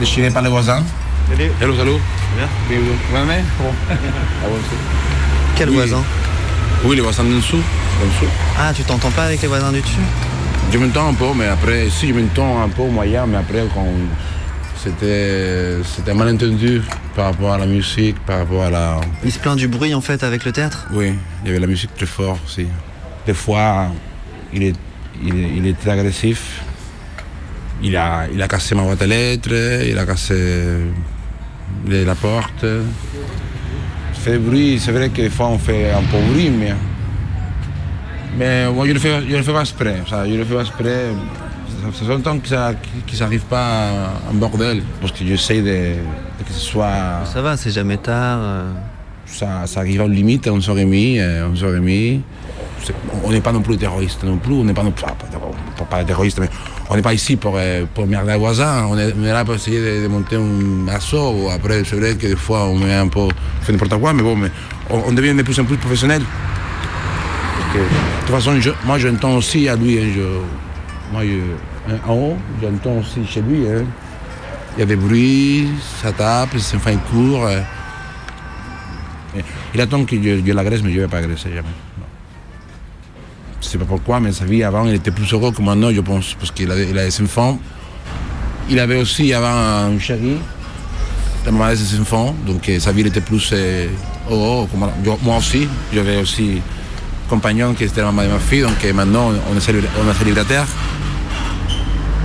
[0.00, 0.82] Déchirée par les voisins.
[1.30, 1.50] Salut.
[1.60, 1.92] Hello, salut.
[2.36, 2.48] Bien.
[4.40, 5.76] Ah, bon, c'est- Quel Oui.
[5.76, 6.02] voisin
[6.84, 7.56] Oui, les voisins d'en dessous.
[7.56, 8.30] dessous.
[8.58, 9.96] Ah, tu t'entends pas avec les voisins du dessus?
[10.72, 13.86] Je m'entends un peu, mais après, si je m'entends un peu moyen, mais après, quand
[14.76, 16.82] c'était, c'était malentendu
[17.16, 19.00] par rapport à la musique, par rapport à la.
[19.24, 20.86] Il se plaint du bruit en fait avec le théâtre?
[20.92, 22.66] Oui, il y avait la musique très fort aussi.
[23.26, 23.88] Des fois,
[24.52, 24.76] il est,
[25.24, 26.60] il est, il est très agressif.
[27.82, 29.50] Il a, il a cassé ma boîte à lettres,
[29.88, 30.34] il a cassé
[31.86, 32.64] les- la porte.
[34.40, 36.74] Bruit, c'est vrai que des fois on fait un peu bruit, mais.
[38.36, 39.96] Mais moi je le fais, je le fais pas exprès.
[40.08, 41.06] ça, je le fais pas exprès.
[41.82, 42.74] Ça fait longtemps que ça
[43.20, 43.88] n'arrive pas
[44.30, 44.82] en bordel.
[45.00, 45.94] Parce que j'essaie de,
[46.38, 47.24] de que ce soit.
[47.24, 48.38] Ça va, c'est jamais tard.
[48.42, 48.72] euh.
[49.24, 52.20] Ça, ça arrive à une limite, on s'en remet, euh, on s'en remet.
[52.82, 52.94] C'est-
[53.24, 55.16] On n'est pas non plus terroriste non plus, on n'est pas non plus, pas,
[55.78, 56.48] pas- pas terroriste, mais
[56.90, 59.44] on n'est pas ici pour, euh, pour merder les voisins, on est, on est là
[59.44, 61.48] pour essayer de, de monter un assaut.
[61.54, 63.30] Après, c'est vrai que des fois on met un peu, on
[63.62, 64.50] fait n'importe quoi, mais bon, mais
[64.90, 66.22] on, on devient de plus en plus professionnel.
[67.74, 67.80] De
[68.26, 72.38] toute façon, je- moi j'entends aussi à lui, hein, je- moi je- hein, en haut,
[72.62, 73.66] j'entends aussi chez lui.
[73.68, 73.84] hein.
[74.76, 75.68] Il y a des bruits,
[76.02, 76.50] ça tape,
[77.10, 77.46] courent.
[77.46, 77.60] euh.
[79.36, 79.42] Et
[79.74, 81.68] Il attend que je, je l'agresse, mais je ne vais pas agresser jamais.
[83.60, 86.00] Je sais pas pourquoi, mais sa vie avant, il était plus heureux que maintenant, je
[86.00, 87.58] pense, parce qu'il avait, il a des enfants.
[88.70, 90.36] Il avait aussi avant un chéri,
[91.44, 93.88] la maman de ses enfants, donc euh, sa vie était plus euh,
[94.30, 94.68] heureux.
[95.22, 96.60] moi aussi, j'avais aussi
[97.26, 100.10] un compagnon qui était la maman de ma fille, donc euh, maintenant on est, on
[100.10, 100.66] est célibataire.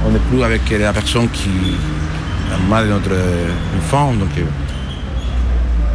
[0.06, 1.50] On n'est plus avec la personne qui,
[2.52, 4.30] la maman de notre euh, enfant, donc.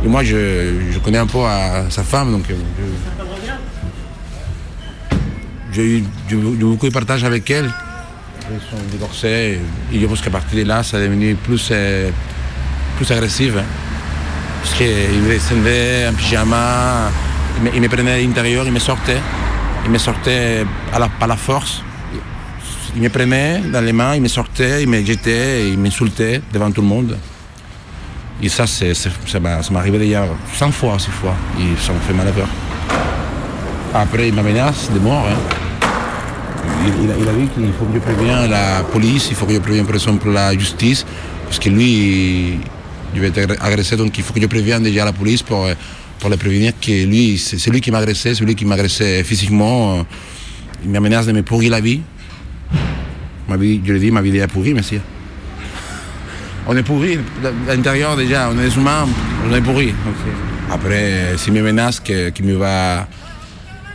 [0.03, 1.41] et moi, je, je connais un peu
[1.91, 2.45] sa femme, donc
[5.79, 7.71] j'ai eu j'ai eu beaucoup de partage avec elle.
[8.51, 9.61] Ils sont divorcés
[9.93, 12.11] et je pense qu'à partir de là, ça est devenu plus, euh,
[12.97, 13.53] plus agressif.
[13.59, 13.63] hein.
[14.63, 17.11] Parce qu'il descendait en pyjama,
[17.73, 19.19] il me, me prenait à l'intérieur, il me sortait.
[19.85, 21.83] Il me sortait à la, par la force.
[22.97, 26.71] Il me prenait dans les mains, il me sortait, il me jetait, il m'insultait devant
[26.73, 27.17] tout le monde.
[28.43, 29.11] Et ça, c'est, ça
[29.41, 30.25] m'a- m'est arrivé déjà
[30.55, 31.35] 100 fois, 6 fois.
[31.61, 32.49] Et ça me fait mal à peur.
[33.95, 35.27] Après, il me menace de mort.
[35.29, 35.39] hein.
[36.87, 39.59] Il, il a, dit qu'il faut que je prévienne la police, il faut que je
[39.59, 41.05] prévienne par exemple la justice,
[41.45, 42.59] parce que lui,
[43.15, 45.75] il va être agressé, donc il faut que je prévienne déjà la police pour, euh,
[46.19, 49.23] pour le prévenir que lui, c'est lui qui m'a agressé, c'est lui qui m'a agressé
[49.25, 50.05] physiquement.
[50.85, 52.01] Il me menace de me pourrir la vie.
[53.49, 55.01] Ma vie, je lui dis, ma vie est pourrie, monsieur.
[56.67, 57.19] On est pourri,
[57.69, 59.07] à l'intérieur déjà, on est des humains,
[59.49, 59.89] on est pourri.
[59.89, 63.09] Euh, Après, s'il me menace qu'il me va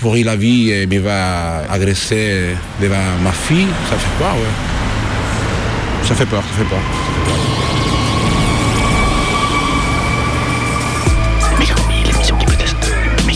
[0.03, 6.05] pourrir la vie et me va agresser devant ma fille, ça fait peur, ouais.
[6.07, 6.79] Ça fait peur, ça fait peur.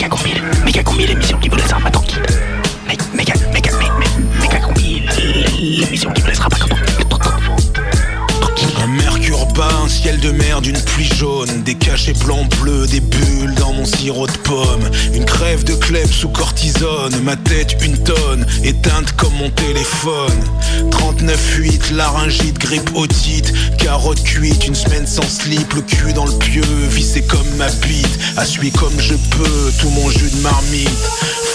[0.09, 0.31] Combi,
[0.65, 2.21] méga combi, l'émission qui vous laissera pas tranquille.
[2.87, 5.01] Mé- Méga, méga, mé- mé- méga combi,
[5.81, 6.85] l'émission qui vous laissera pas tranquille.
[8.81, 13.01] Un mercure bas, un ciel de mer d'une pluie jaune, des cachets blancs bleus, des
[13.01, 14.89] bulles dans mon sirop de pomme,
[16.11, 20.43] sous cortisone, ma tête une tonne, éteinte comme mon téléphone.
[20.91, 26.63] 39,8, laryngite, grippe otite, carotte cuite, une semaine sans slip, le cul dans le pieu,
[26.89, 30.89] vissé comme ma bite, assuyé comme je peux, tout mon jus de marmite.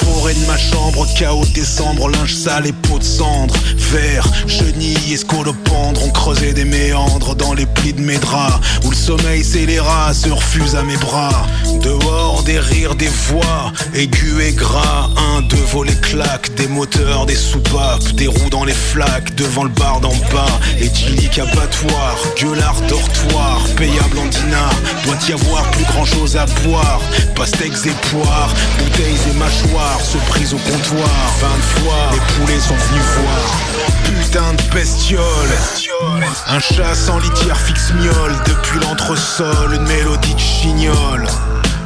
[0.05, 5.12] Forêt de ma chambre, chaos de décembre, linge sale et peau de cendre, verre, chenille
[5.12, 9.44] et scolopendre, ont creusé des méandres dans les plis de mes draps, où le sommeil
[9.44, 11.46] scélérat se refuse à mes bras.
[11.82, 17.34] Dehors, des rires, des voix, aigus et gras, un, deux volets claques, des moteurs, des
[17.34, 23.62] soupapes, des roues dans les flaques, devant le bar d'en bas, éthylique abattoir, gueulard dortoir,
[23.76, 24.74] payable en dinars,
[25.05, 27.00] doit y avoir plus grand chose à boire,
[27.34, 31.09] pastèques et poires, bouteilles et mâchoires, se prise au comptoir,
[31.40, 35.22] 20 fois, les poulets sont venus voir, putain de bestiole,
[36.49, 41.26] un chat sans litière fixe miole, depuis l'entresol, une mélodie de chignole.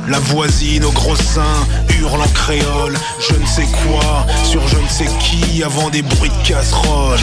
[0.08, 1.66] La voisine au gros sein
[1.98, 2.94] hurle en créole.
[3.28, 7.18] Je ne sais quoi sur je ne sais qui avant des bruits de casserole.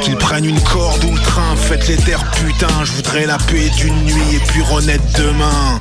[0.00, 3.68] Qu'ils prennent une corde ou le train Faites les terres putain Je voudrais la paix
[3.76, 5.80] d'une nuit et puis renaître demain.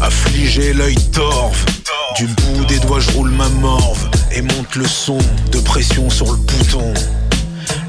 [0.00, 1.58] Affligé l'œil torve
[2.16, 5.18] Du bout des doigts je roule ma morve Et monte le son
[5.50, 6.92] de pression sur le bouton.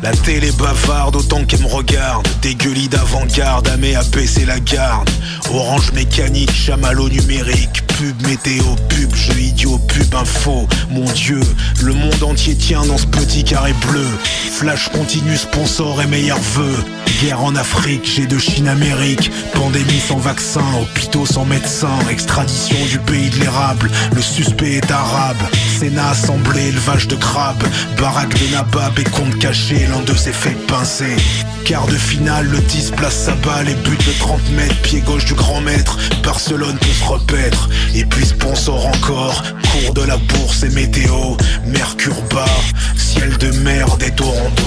[0.02, 2.28] La télé bavarde autant qu'elle me regarde.
[2.42, 5.10] Dégueulis d'avant-garde, Amé à baisser la garde.
[5.54, 7.84] Orange mécanique, chamallow numérique
[8.28, 10.68] Météo, pub, jeu idiot, pub info.
[10.90, 11.40] Mon dieu,
[11.82, 14.08] le monde entier tient dans ce petit carré bleu.
[14.52, 16.84] Flash continue, sponsor et meilleurs vœux
[17.22, 19.32] Guerre en Afrique, j'ai de Chine Amérique.
[19.54, 21.98] Pandémie sans vaccin, hôpitaux sans médecin.
[22.10, 25.38] Extradition du pays de l'érable Le suspect est arabe
[25.80, 27.64] Sénat assemblée, élevage de crabes.
[27.98, 31.16] Baraque de Nabab et compte caché L'un d'eux s'est fait pincer.
[31.66, 35.26] Quart de finale, le 10 place sa balle Et but de 30 mètres, pied gauche
[35.26, 35.98] du grand maître.
[36.24, 37.70] Barcelone peut se repaître.
[37.96, 41.36] Et puis sponsor encore Cours de la bourse et météo.
[41.66, 42.46] Mercure bas,
[42.96, 44.64] ciel de mer des Toronto.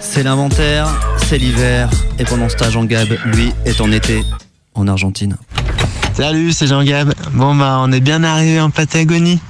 [0.00, 0.86] C'est l'inventaire,
[1.28, 4.22] c'est l'hiver, et pendant ce temps, Jean Gab, lui, est en été,
[4.74, 5.36] en Argentine.
[6.14, 7.12] Salut, c'est Jean-Gab.
[7.32, 9.40] Bon, bah, on est bien arrivé en Patagonie.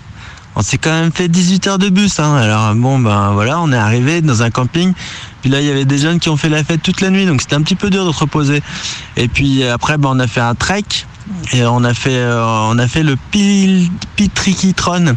[0.56, 2.34] On s'est quand même fait 18 heures de bus, hein.
[2.36, 4.94] Alors, bon, ben voilà, on est arrivé dans un camping.
[5.42, 7.26] Puis là, il y avait des jeunes qui ont fait la fête toute la nuit,
[7.26, 8.62] donc c'était un petit peu dur de se reposer.
[9.16, 10.82] Et puis après, ben, on a fait un trek.
[11.52, 15.16] Et on a fait, euh, on a fait le Pil- Pitrikitron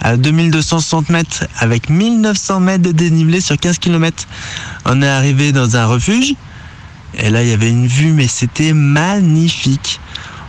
[0.00, 4.26] à 2260 mètres avec 1900 mètres de dénivelé sur 15 km.
[4.84, 6.34] On est arrivé dans un refuge.
[7.14, 10.00] Et là, il y avait une vue, mais c'était magnifique.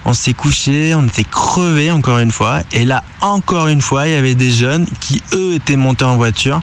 [0.06, 2.62] On s'est couché, on était crevés encore une fois.
[2.72, 6.18] Et là, encore une fois, il y avait des jeunes qui, eux, étaient montés en
[6.18, 6.62] voiture.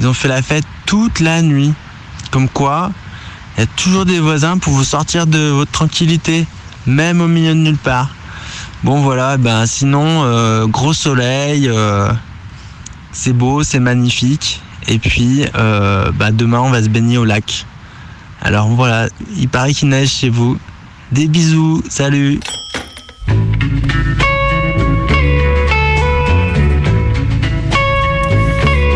[0.00, 1.72] Ils ont fait la fête toute la nuit.
[2.30, 2.90] Comme quoi,
[3.56, 6.46] il y a toujours des voisins pour vous sortir de votre tranquillité,
[6.86, 8.10] même au milieu de nulle part.
[8.84, 12.12] Bon voilà, ben sinon, euh, gros soleil, euh,
[13.12, 14.60] c'est beau, c'est magnifique.
[14.88, 17.64] Et puis, euh, bah, demain, on va se baigner au lac.
[18.42, 19.08] Alors voilà,
[19.38, 20.58] il paraît qu'il neige chez vous.
[21.12, 22.40] Des bisous, salut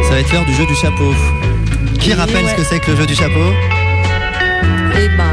[0.02, 1.14] Ça va être l'heure du jeu du chapeau.
[1.98, 2.50] Qui rappelle ouais.
[2.50, 3.77] ce que c'est que le jeu du chapeau?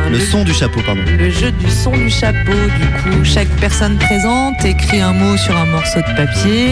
[0.10, 1.01] Le son du chapeau, pardon.
[1.18, 5.56] Le jeu du son du chapeau, du coup, chaque personne présente écrit un mot sur
[5.58, 6.70] un morceau de papier,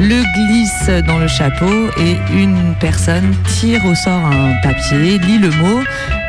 [0.00, 5.50] le glisse dans le chapeau et une personne tire au sort un papier, lit le
[5.50, 5.82] mot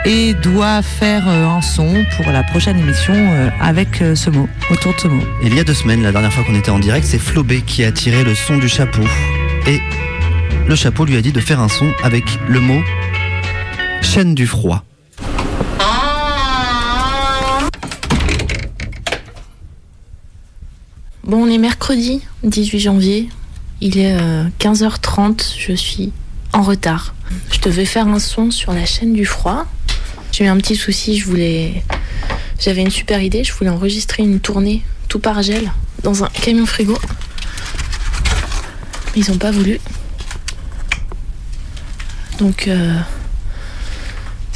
[0.05, 4.47] et doit faire euh, un son pour la prochaine émission euh, avec euh, ce mot,
[4.69, 5.23] autour de ce mot.
[5.43, 7.83] Il y a deux semaines, la dernière fois qu'on était en direct, c'est Flobé qui
[7.83, 9.03] a tiré le son du chapeau.
[9.67, 9.81] Et
[10.67, 12.81] le chapeau lui a dit de faire un son avec le mot
[14.01, 14.83] chaîne du froid.
[21.25, 23.29] Bon, on est mercredi 18 janvier.
[23.81, 25.55] Il est euh, 15h30.
[25.57, 26.13] Je suis
[26.53, 27.15] en retard.
[27.51, 29.65] Je devais faire un son sur la chaîne du froid.
[30.31, 31.17] J'ai eu un petit souci.
[31.17, 31.83] Je voulais.
[32.59, 33.43] J'avais une super idée.
[33.43, 35.71] Je voulais enregistrer une tournée tout par gel
[36.03, 36.95] dans un camion frigo.
[39.15, 39.79] Mais ils n'ont pas voulu.
[42.37, 42.99] Donc, euh,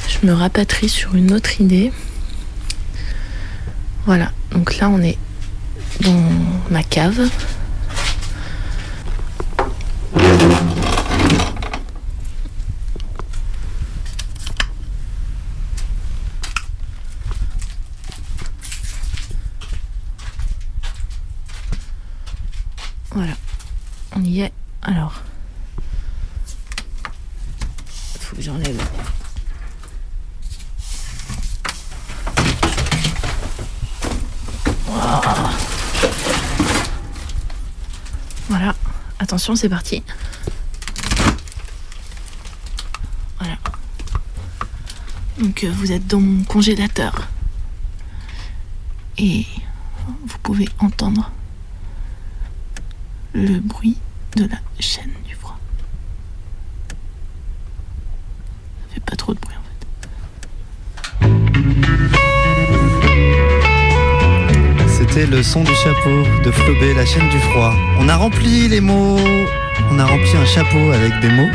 [0.07, 1.91] je me rapatrie sur une autre idée.
[4.05, 4.31] Voilà.
[4.51, 5.17] Donc là, on est
[6.01, 6.23] dans
[6.69, 7.29] ma cave.
[23.11, 23.33] Voilà,
[24.15, 24.53] on y est.
[24.81, 25.13] Alors,
[28.19, 28.81] faut que j'enlève.
[34.87, 35.49] Waouh.
[38.49, 38.75] Voilà,
[39.19, 40.03] attention, c'est parti.
[43.37, 43.57] Voilà.
[45.39, 47.27] Donc euh, vous êtes dans mon congélateur.
[49.19, 49.45] Et
[50.25, 51.31] vous pouvez entendre
[53.33, 53.97] le bruit
[54.35, 55.59] de la chaîne du froid.
[58.87, 59.68] Ça fait pas trop de bruit en
[65.09, 67.73] C'était le son du chapeau de Flobé, la chaîne du froid.
[67.97, 69.17] On a rempli les mots,
[69.89, 71.49] on a rempli un chapeau avec des mots.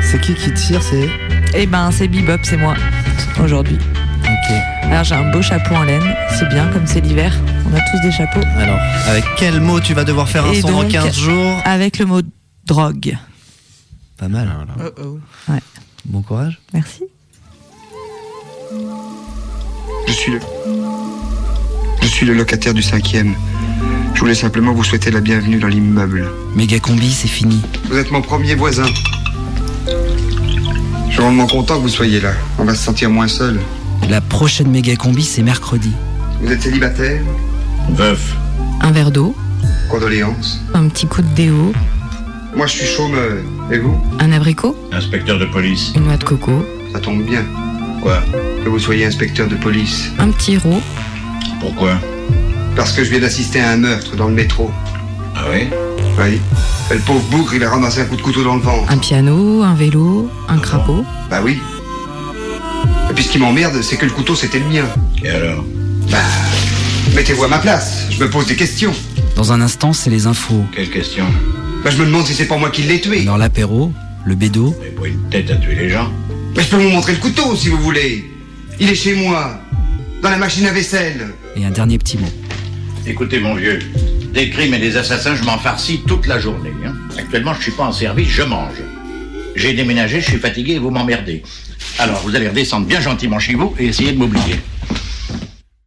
[0.00, 1.08] C'est qui qui tire C'est?
[1.54, 2.74] Eh ben, c'est Bebop, c'est moi,
[3.42, 3.78] aujourd'hui.
[4.22, 4.56] Ok.
[4.84, 7.34] Alors, j'ai un beau chapeau en laine, c'est bien, comme c'est l'hiver.
[7.68, 8.46] On a tous des chapeaux.
[8.56, 11.56] Alors, avec quel mot tu vas devoir faire un Et son dans donc, 15 jours?
[11.64, 12.20] Avec le mot
[12.64, 13.18] drogue.
[14.18, 14.48] Pas mal.
[15.48, 15.60] Ouais.
[16.04, 16.60] Bon courage.
[16.72, 17.02] Merci.
[20.06, 21.09] Je suis le.
[22.10, 23.36] Je suis le locataire du cinquième.
[24.14, 26.28] Je voulais simplement vous souhaiter la bienvenue dans l'immeuble.
[26.56, 27.62] Méga combi, c'est fini.
[27.88, 28.84] Vous êtes mon premier voisin.
[31.06, 32.32] Je suis vraiment content que vous soyez là.
[32.58, 33.60] On va se sentir moins seul.
[34.10, 35.92] La prochaine méga combi, c'est mercredi.
[36.42, 37.22] Vous êtes célibataire
[37.90, 38.34] Veuf.
[38.80, 39.36] Un verre d'eau,
[39.88, 40.60] Condoléances.
[40.74, 41.72] un petit coup de déo,
[42.56, 43.36] Moi, je suis chômeur.
[43.70, 45.92] Et vous un abricot, Inspecteur de police.
[45.94, 47.44] une noix de coco, Ça tombe bien.
[48.02, 48.20] Quoi
[48.64, 50.10] Que vous soyez inspecteur de police.
[50.18, 50.82] un petit rot,
[51.60, 51.98] Pourquoi?
[52.76, 54.70] Parce que je viens d'assister à un meurtre dans le métro.
[55.36, 55.68] Ah oui?
[56.18, 56.40] Oui.
[56.90, 58.90] Et le pauvre bougre, il a ramassé un coup de couteau dans le ventre.
[58.90, 61.04] un piano, un vélo, un crapaud.
[61.30, 61.58] Bah oui.
[63.10, 64.84] Et puis ce qui m'emmerde, c'est que le couteau, c'était le mien.
[65.22, 65.64] Et alors?
[66.10, 66.18] Bah,
[67.14, 68.06] mettez-vous à ma place.
[68.10, 68.92] Je me pose des questions.
[69.36, 70.64] Dans un instant, c'est les infos.
[70.74, 71.26] Quelles questions?
[71.84, 73.22] Bah je me demande si c'est pas moi qui l'ai tué.
[73.22, 73.92] Alors l'apéro,
[74.24, 74.74] le bédo.
[74.82, 76.10] Mais pour une tête à tuer les gens.
[76.56, 78.30] Mais je peux vous montrer le couteau si vous voulez.
[78.78, 79.58] Il est chez moi.
[80.22, 81.28] Dans la machine à vaisselle.
[81.56, 82.28] Et un dernier petit mot.
[83.06, 83.78] Écoutez, mon vieux,
[84.34, 86.72] des crimes et des assassins, je m'en farcis toute la journée.
[86.86, 86.92] hein.
[87.18, 88.74] Actuellement, je suis pas en service, je mange.
[89.56, 91.42] J'ai déménagé, je suis fatigué et vous m'emmerdez.
[91.98, 94.60] Alors, vous allez redescendre bien gentiment chez vous et essayer de m'oublier.